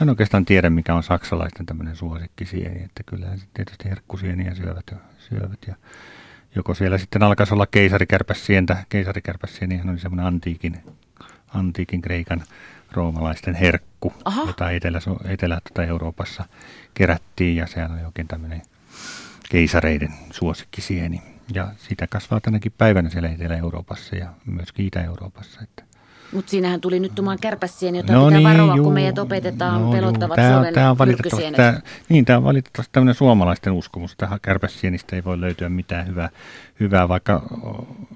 mä 0.00 0.04
en 0.04 0.08
oikeastaan 0.08 0.44
tiedä, 0.44 0.70
mikä 0.70 0.94
on 0.94 1.02
saksalaisten 1.02 1.66
tämmöinen 1.66 1.96
suosikkisieni, 1.96 2.84
että 2.84 3.02
kyllä 3.06 3.36
se 3.36 3.46
tietysti 3.54 3.88
herkkusieniä 3.88 4.54
syövät, 4.54 4.94
syövät 5.18 5.58
ja 5.66 5.74
joko 6.54 6.74
siellä 6.74 6.98
sitten 6.98 7.22
alkaisi 7.22 7.54
olla 7.54 7.66
keisarikärpäsientä, 7.66 8.76
keisarikärpäsienihän 8.88 9.88
oli 9.88 9.98
semmoinen 9.98 10.26
antiikin, 10.26 10.82
antiikin 11.54 12.02
Kreikan 12.02 12.42
roomalaisten 12.92 13.54
herkku, 13.54 14.12
Aha. 14.24 14.42
jota 14.46 14.70
Etelä, 14.70 15.00
Etelä 15.24 15.60
tuota 15.68 15.88
Euroopassa 15.88 16.44
kerättiin 16.94 17.56
ja 17.56 17.66
sehän 17.66 17.92
oli 17.92 18.04
oikein 18.04 18.28
tämmöinen 18.28 18.62
keisareiden 19.50 20.12
suosikkisieni. 20.30 21.22
Ja 21.54 21.68
sitä 21.76 22.06
kasvaa 22.06 22.40
tänäkin 22.40 22.72
päivänä 22.78 23.10
siellä 23.10 23.28
Etelä-Euroopassa 23.28 24.16
ja 24.16 24.28
myöskin 24.46 24.86
Itä-Euroopassa. 24.86 25.60
Että 25.62 25.88
mutta 26.32 26.50
siinähän 26.50 26.80
tuli 26.80 27.00
nyt 27.00 27.14
tumaan 27.14 27.38
kärpässien, 27.40 27.96
jota 27.96 28.12
no 28.12 28.24
pitää 28.24 28.38
niin, 28.38 28.48
varoa, 28.48 28.76
juu, 28.76 28.84
kun 28.84 28.94
meidät 28.94 29.18
opetetaan 29.18 29.82
no 29.82 29.92
pelottavat 29.92 30.36
tämä, 30.36 30.52
Suomen 30.52 30.74
tämä 30.74 30.90
on 30.90 30.98
valitettavasti, 30.98 31.52
tämä, 31.52 31.80
Niin, 32.08 32.24
tämä 32.24 32.36
on 32.36 32.44
valitettavasti 32.44 32.92
tämmöinen 32.92 33.14
suomalaisten 33.14 33.72
uskomus. 33.72 34.14
Tähän 34.16 34.38
kärpässienistä 34.42 35.16
ei 35.16 35.24
voi 35.24 35.40
löytyä 35.40 35.68
mitään 35.68 36.06
hyvää, 36.06 36.30
hyvää 36.80 37.08
vaikka 37.08 37.42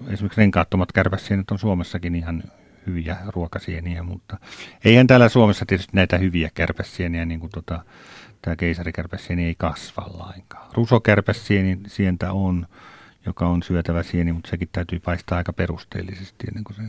esimerkiksi 0.09 0.41
renkaattomat 0.41 0.93
kärpässienet 0.93 1.51
on 1.51 1.59
Suomessakin 1.59 2.15
ihan 2.15 2.43
hyviä 2.87 3.17
ruokasieniä, 3.27 4.03
mutta 4.03 4.39
eihän 4.85 5.07
täällä 5.07 5.29
Suomessa 5.29 5.67
tietysti 5.67 5.93
näitä 5.95 6.19
hyviä 6.19 6.51
kärpäsieniä, 6.55 7.25
niin 7.25 7.41
kuin 7.41 7.51
tota, 7.51 7.85
tämä 8.43 8.57
keisarikärpäsieni 8.57 9.45
ei 9.45 9.55
kasva 9.59 10.11
lainkaan. 10.19 10.69
Rusokärpäsieni 10.75 11.79
sientä 11.87 12.33
on, 12.33 12.67
joka 13.27 13.47
on 13.47 13.63
syötävä 13.63 14.03
sieni, 14.03 14.33
mutta 14.33 14.51
sekin 14.51 14.69
täytyy 14.73 15.01
paistaa 15.01 15.39
aika 15.39 15.53
perusteellisesti 15.53 16.47
ennen 16.49 16.65
kuin 16.65 16.77
se, 16.77 16.83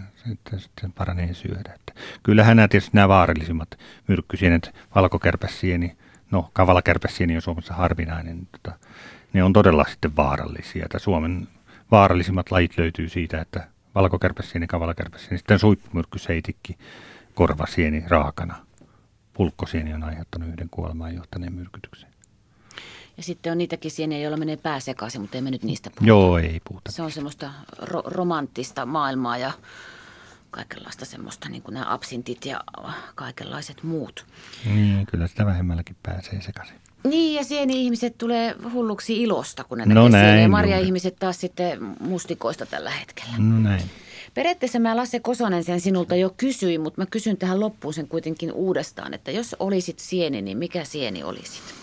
se 0.49 0.59
sitten 0.59 0.91
paranee 0.91 1.33
syödä. 1.33 1.73
Että 1.75 1.93
kyllähän 2.23 2.57
nämä 2.57 2.67
tietysti 2.67 2.91
nämä 2.93 3.07
vaarallisimmat 3.07 3.79
myrkkysienet, 4.07 4.75
valkokärpäsieni, 4.95 5.97
no 6.31 6.49
kavalakärpäsieni 6.53 7.35
on 7.35 7.41
Suomessa 7.41 7.73
harvinainen, 7.73 8.35
niin 8.35 8.47
tota, 8.51 8.77
ne 9.33 9.43
on 9.43 9.53
todella 9.53 9.85
sitten 9.89 10.15
vaarallisia. 10.15 10.85
Että 10.85 10.99
Suomen 10.99 11.47
vaarallisimmat 11.91 12.51
lajit 12.51 12.77
löytyy 12.77 13.09
siitä, 13.09 13.41
että 13.41 13.67
valkokärpäsieni, 13.95 14.67
kavalakärpäsieni, 14.67 15.37
sitten 15.37 15.59
suippumyrkkyseitikki, 15.59 16.77
korvasieni 17.33 18.03
raakana. 18.07 18.55
Pulkkosieni 19.33 19.93
on 19.93 20.03
aiheuttanut 20.03 20.49
yhden 20.49 20.69
kuolemaan 20.69 21.15
johtaneen 21.15 21.53
myrkytyksen. 21.53 22.12
Ja 23.17 23.23
sitten 23.23 23.51
on 23.51 23.57
niitäkin 23.57 23.91
sieniä, 23.91 24.19
joilla 24.19 24.37
menee 24.37 24.57
pää 24.57 24.79
sekaisin, 24.79 25.21
mutta 25.21 25.37
emme 25.37 25.51
nyt 25.51 25.63
niistä 25.63 25.89
puhuta. 25.89 26.07
Joo, 26.07 26.37
ei 26.37 26.61
puhuta. 26.67 26.91
Se 26.91 27.01
on 27.01 27.11
semmoista 27.11 27.51
ro- 27.81 28.03
romanttista 28.05 28.85
maailmaa 28.85 29.37
ja 29.37 29.51
kaikenlaista 30.51 31.05
semmoista, 31.05 31.49
niin 31.49 31.61
kuin 31.61 31.73
nämä 31.73 31.93
absintit 31.93 32.45
ja 32.45 32.61
kaikenlaiset 33.15 33.83
muut. 33.83 34.25
Niin, 34.65 35.05
kyllä 35.05 35.27
sitä 35.27 35.45
vähemmälläkin 35.45 35.95
pääsee 36.03 36.41
sekaisin. 36.41 36.75
Niin, 37.03 37.35
ja 37.35 37.43
sieni-ihmiset 37.43 38.17
tulee 38.17 38.55
hulluksi 38.73 39.21
ilosta, 39.21 39.63
kun 39.63 39.77
ne 39.77 39.85
no 39.85 40.09
näkee 40.09 40.27
näin, 40.27 40.41
Ja 40.41 40.49
Marja-ihmiset 40.49 41.15
taas 41.19 41.41
sitten 41.41 41.79
mustikoista 41.99 42.65
tällä 42.65 42.91
hetkellä. 42.91 43.33
No 43.37 43.59
näin. 43.59 43.83
Periaatteessa 44.33 44.79
mä 44.79 44.95
Lasse 44.95 45.19
Kosonen 45.19 45.63
sen 45.63 45.81
sinulta 45.81 46.15
jo 46.15 46.33
kysyin, 46.37 46.81
mutta 46.81 47.01
mä 47.01 47.05
kysyn 47.05 47.37
tähän 47.37 47.59
loppuun 47.59 47.93
sen 47.93 48.07
kuitenkin 48.07 48.51
uudestaan, 48.51 49.13
että 49.13 49.31
jos 49.31 49.55
olisit 49.59 49.99
sieni, 49.99 50.41
niin 50.41 50.57
mikä 50.57 50.83
sieni 50.83 51.23
olisit? 51.23 51.82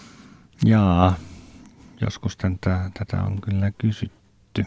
Jaa, 0.64 1.16
joskus 2.00 2.36
tätä, 2.36 2.90
tätä 2.94 3.22
on 3.22 3.40
kyllä 3.40 3.70
kysytty. 3.70 4.64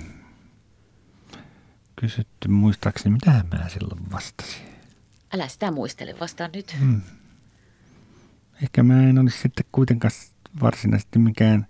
Kysytty 1.95 2.47
muistaakseni, 2.47 3.13
mitä 3.13 3.45
mä 3.51 3.69
silloin 3.69 4.11
vastasin. 4.11 4.61
Älä 5.33 5.47
sitä 5.47 5.71
muistele, 5.71 6.15
vastaan 6.19 6.49
nyt. 6.53 6.75
Hmm. 6.79 7.01
Ehkä 8.63 8.83
mä 8.83 9.03
en 9.03 9.19
olisi 9.19 9.37
sitten 9.37 9.65
kuitenkaan 9.71 10.11
varsinaisesti 10.61 11.19
mikään 11.19 11.67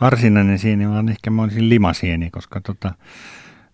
varsinainen 0.00 0.58
sieni, 0.58 0.88
vaan 0.88 1.08
ehkä 1.08 1.30
mä 1.30 1.42
olisin 1.42 1.68
limasieni, 1.68 2.30
koska 2.30 2.60
tota, 2.60 2.94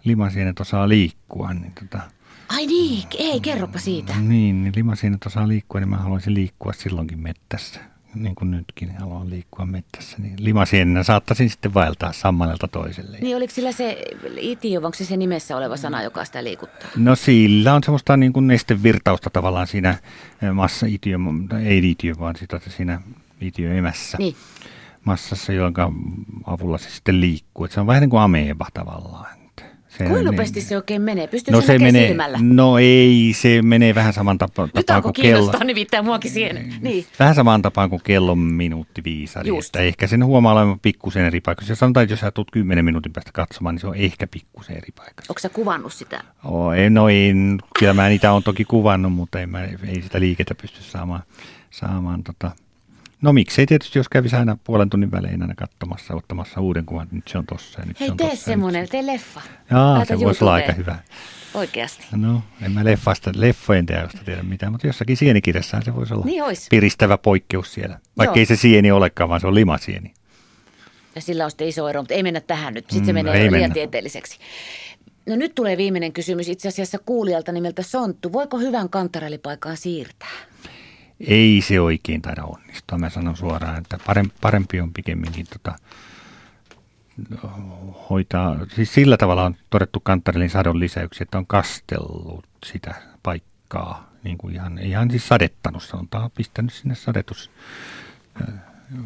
limasienet 0.05 0.61
osaa 0.61 0.88
liikkua. 0.88 1.55
Niin 1.55 1.72
tota, 1.72 2.00
Ai 2.48 2.66
niin, 2.66 3.09
ei, 3.18 3.40
kerropa 3.40 3.78
siitä. 3.78 4.14
Niin, 4.16 4.64
niin 4.64 4.72
limasienet 4.76 5.26
osaa 5.26 5.48
liikkua, 5.48 5.81
niin 5.81 5.88
mä 5.88 5.96
haluaisin 5.96 6.35
liikkua 6.35 6.72
silloinkin 6.72 7.20
mettässä 7.20 7.81
niin 8.14 8.35
kuin 8.35 8.51
nytkin 8.51 8.98
haluan 8.98 9.31
liikkua 9.31 9.66
mettässä, 9.66 10.16
niin 10.18 10.35
limasienina 10.38 11.03
saattaisin 11.03 11.51
sitten 11.51 11.75
vaeltaa 11.75 12.12
sammalelta 12.12 12.68
toiselle. 12.68 13.18
Niin 13.18 13.37
oliko 13.37 13.55
sillä 13.55 13.72
se 13.72 14.05
itio, 14.37 14.81
onko 14.85 14.94
se 14.94 15.05
se 15.05 15.16
nimessä 15.16 15.57
oleva 15.57 15.77
sana, 15.77 16.03
joka 16.03 16.25
sitä 16.25 16.44
liikuttaa? 16.44 16.90
No 16.96 17.16
sillä 17.16 17.75
on 17.75 17.85
semmoista 17.85 18.16
niin 18.16 18.33
kuin 18.33 18.46
nestevirtausta 18.46 19.31
tavallaan 19.31 19.66
siinä 19.66 19.90
eh, 20.42 20.53
massa 20.53 20.87
itio, 20.87 21.18
ei 21.64 21.90
itio, 21.90 22.14
vaan 22.18 22.37
sitä, 22.37 22.61
siinä 22.68 23.01
itioemässä. 23.40 24.18
Niin. 24.18 24.37
Massassa, 25.05 25.53
jonka 25.53 25.92
avulla 26.46 26.79
se 26.79 26.90
sitten 26.90 27.20
liikkuu. 27.20 27.64
Että 27.64 27.75
se 27.75 27.81
on 27.81 27.87
vähän 27.87 28.01
niin 28.01 28.11
kuin 28.11 28.20
ameeba 28.20 28.66
tavallaan. 28.75 29.41
Se, 29.98 30.05
Kuinka 30.05 30.22
nopeasti 30.22 30.61
niin, 30.61 30.68
se 30.68 30.76
oikein 30.76 31.02
menee? 31.02 31.26
Pystyykö 31.26 31.57
no 31.57 31.61
se, 31.61 31.66
se 31.66 31.78
menee, 31.78 32.09
silmällä? 32.09 32.38
No 32.42 32.78
ei, 32.78 33.33
se 33.37 33.62
menee 33.62 33.94
vähän 33.94 34.12
saman 34.12 34.38
tapa, 34.38 34.68
Nyt 34.74 34.87
tapaan 34.87 35.02
kuin 35.02 35.12
kello. 35.12 35.52
Nyt 35.52 35.64
nimittäin 35.64 36.05
muakin 36.05 36.31
siihen. 36.31 36.74
Niin. 36.81 37.07
Vähän 37.18 37.35
samaan 37.35 37.62
tapaan 37.62 37.90
kuin 37.90 38.02
kellon 38.05 38.38
minuutti 38.38 39.05
viisari. 39.05 39.50
Että 39.66 39.78
ehkä 39.81 40.07
sen 40.07 40.24
huomaa 40.24 40.52
olevan 40.52 40.81
pikkusen 40.81 41.24
eri 41.24 41.40
paikassa. 41.40 41.72
Jos 41.72 41.78
sanotaan, 41.78 42.05
että 42.05 42.12
jos 42.12 42.20
sä 42.20 42.31
tulet 42.31 42.50
kymmenen 42.52 42.85
minuutin 42.85 43.12
päästä 43.12 43.31
katsomaan, 43.33 43.74
niin 43.74 43.81
se 43.81 43.87
on 43.87 43.96
ehkä 43.96 44.26
pikkusen 44.26 44.76
eri 44.76 44.92
paikassa. 44.96 45.33
Onko 45.33 45.38
sä 45.38 45.48
kuvannut 45.48 45.92
sitä? 45.92 46.24
Oh, 46.44 46.72
ei, 46.72 46.90
no 46.90 47.09
ei, 47.09 47.35
kyllä 47.78 47.94
mä 47.94 48.09
niitä 48.09 48.33
on 48.33 48.42
toki 48.42 48.64
kuvannut, 48.64 49.12
mutta 49.12 49.40
ei, 49.40 49.46
mä, 49.46 49.64
ei 49.64 50.02
sitä 50.02 50.20
liikettä 50.20 50.55
pysty 50.55 50.83
saamaan, 50.83 51.22
saamaan 51.70 52.22
tota, 52.22 52.50
No 53.22 53.32
miksei 53.32 53.66
tietysti, 53.66 53.98
jos 53.98 54.08
kävisi 54.08 54.37
aina 54.37 54.56
puolen 54.64 54.90
tunnin 54.90 55.11
välein 55.11 55.42
aina 55.42 55.54
katsomassa, 55.54 56.14
ottamassa 56.14 56.61
uuden 56.61 56.87
kuvan, 56.87 57.08
nyt 57.11 57.28
se 57.28 57.38
on 57.38 57.46
tossa 57.46 57.80
ja 57.80 57.87
nyt 57.87 58.00
Hei, 58.00 58.08
se 58.08 58.12
on 58.12 58.16
tee 58.16 58.30
tossa, 58.30 58.44
semmoinen, 58.44 58.88
tee 58.88 59.06
leffa. 59.06 59.40
Jaa, 59.70 59.92
Laita 59.92 60.06
se 60.06 60.20
voisi 60.20 60.44
olla 60.44 60.54
aika 60.54 60.72
hyvä. 60.72 60.98
Oikeasti. 61.54 62.06
No, 62.16 62.42
en 62.62 62.72
mä 62.72 62.85
leffasta, 62.85 63.32
leffojen 63.37 63.87
teosta 63.87 64.18
tiedä 64.24 64.42
mitään, 64.42 64.72
mutta 64.72 64.87
jossakin 64.87 65.16
sienikirjassahan 65.16 65.85
se 65.85 65.94
voisi 65.94 66.14
olla 66.14 66.24
niin 66.24 66.42
ois. 66.42 66.66
piristävä 66.70 67.18
poikkeus 67.18 67.74
siellä. 67.74 67.98
Vaikka 68.18 68.38
Joo. 68.38 68.42
ei 68.42 68.46
se 68.46 68.56
sieni 68.56 68.90
olekaan, 68.90 69.28
vaan 69.28 69.40
se 69.40 69.46
on 69.46 69.54
limasieni. 69.54 70.14
Ja 71.14 71.20
sillä 71.20 71.44
on 71.44 71.50
sitten 71.50 71.68
iso 71.68 71.88
ero, 71.88 72.02
mutta 72.02 72.14
ei 72.14 72.22
mennä 72.22 72.40
tähän 72.40 72.74
nyt. 72.74 72.90
Sitten 72.90 73.06
se 73.06 73.12
mm, 73.12 73.14
menee 73.14 73.35
liian 73.35 73.52
mennä. 73.52 73.74
tieteelliseksi. 73.74 74.38
No 75.26 75.37
nyt 75.37 75.54
tulee 75.54 75.76
viimeinen 75.76 76.12
kysymys 76.12 76.48
itse 76.48 76.68
asiassa 76.68 76.98
kuulijalta 77.06 77.52
nimeltä 77.52 77.82
Sonttu. 77.82 78.32
Voiko 78.32 78.58
hyvän 78.58 78.88
kantarelipaikan 78.88 79.76
siirtää? 79.76 80.28
Ei 81.26 81.61
se 81.61 81.80
oikein 81.80 82.22
taida 82.22 82.44
onnistua. 82.44 82.98
Mä 82.98 83.11
sanon 83.11 83.37
suoraan, 83.37 83.78
että 83.78 83.98
parempi 84.40 84.80
on 84.80 84.92
pikemminkin 84.92 85.46
tota, 85.46 85.74
hoitaa, 88.11 88.56
siis 88.74 88.94
sillä 88.94 89.16
tavalla 89.16 89.44
on 89.44 89.56
todettu 89.70 90.00
Kantarelin 90.00 90.50
sadon 90.50 90.80
lisäyksiä, 90.80 91.22
että 91.22 91.38
on 91.38 91.46
kastellut 91.46 92.46
sitä 92.66 92.94
paikkaa, 93.22 94.12
niin 94.24 94.38
kuin 94.38 94.54
ihan, 94.54 94.78
ihan 94.78 95.11
siis 95.11 95.28
sadettanut, 95.28 95.82
sanotaan, 95.82 96.30
pistänyt 96.30 96.72
sinne 96.72 96.94
sadetus 96.94 97.50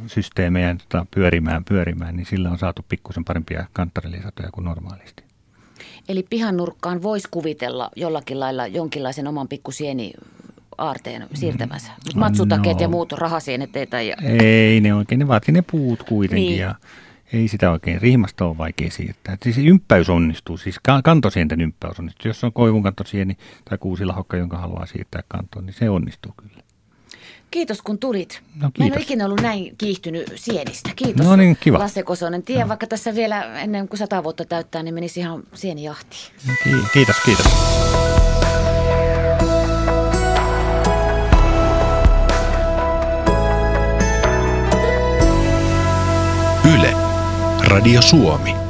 systeemejä 0.06 0.76
tota, 0.88 1.06
pyörimään, 1.14 1.64
pyörimään, 1.64 2.16
niin 2.16 2.26
sillä 2.26 2.50
on 2.50 2.58
saatu 2.58 2.84
pikkusen 2.88 3.24
parempia 3.24 3.66
kanttarelisatoja 3.72 4.50
kuin 4.52 4.64
normaalisti. 4.64 5.22
Eli 6.08 6.26
pihan 6.30 6.56
voisi 7.02 7.28
kuvitella 7.30 7.90
jollakin 7.96 8.40
lailla 8.40 8.66
jonkinlaisen 8.66 9.26
oman 9.26 9.48
pikkusieni 9.48 10.12
aarteen 10.78 11.26
siirtämänsä. 11.34 11.90
Mm. 12.14 12.20
Matsutakeet 12.20 12.76
no, 12.76 12.82
ja 12.82 12.88
muut 12.88 13.12
rahasienet 13.12 13.70
tai... 13.90 14.14
Ei 14.42 14.80
ne 14.80 14.94
oikein, 14.94 15.18
ne 15.18 15.28
vaatii 15.28 15.52
ne 15.54 15.62
puut 15.62 16.02
kuitenkin 16.02 16.48
niin. 16.48 16.60
ja 16.60 16.74
ei 17.32 17.48
sitä 17.48 17.70
oikein, 17.70 18.00
rihmasta 18.00 18.44
on 18.44 18.58
vaikea 18.58 18.90
siirtää. 18.90 19.36
Siis 19.42 19.58
ympäys 19.58 20.08
onnistuu, 20.08 20.56
siis 20.56 20.80
kantosienten 21.04 21.60
ympäys 21.60 21.98
onnistuu. 21.98 22.28
Jos 22.28 22.44
on 22.44 22.52
koivun 22.52 22.82
kantosieni 22.82 23.36
tai 23.64 23.78
kuusilahokka, 23.78 24.36
jonka 24.36 24.58
haluaa 24.58 24.86
siirtää 24.86 25.22
kantoon, 25.28 25.66
niin 25.66 25.74
se 25.74 25.90
onnistuu 25.90 26.32
kyllä. 26.36 26.66
Kiitos 27.50 27.82
kun 27.82 27.98
tulit. 27.98 28.42
No, 28.54 28.60
kiitos. 28.60 28.78
Mä 28.78 28.86
en 28.86 28.92
ole 28.92 29.00
ikinä 29.02 29.24
ollut 29.24 29.40
näin 29.40 29.74
kiihtynyt 29.78 30.32
sienistä. 30.34 30.90
Kiitos 30.96 31.26
no 31.26 31.36
niin, 31.36 31.56
kiva. 31.60 31.78
Lasse 31.78 32.02
Kosonen. 32.02 32.42
Tiedän, 32.42 32.64
no. 32.64 32.68
vaikka 32.68 32.86
tässä 32.86 33.14
vielä 33.14 33.60
ennen 33.60 33.88
kuin 33.88 33.98
sata 33.98 34.24
vuotta 34.24 34.44
täyttää, 34.44 34.82
niin 34.82 34.94
menisi 34.94 35.20
ihan 35.20 35.42
sienijahtiin. 35.54 36.32
No, 36.46 36.78
kiitos, 36.92 37.16
kiitos. 37.24 37.46
Radio 47.68 48.00
Suomi. 48.00 48.65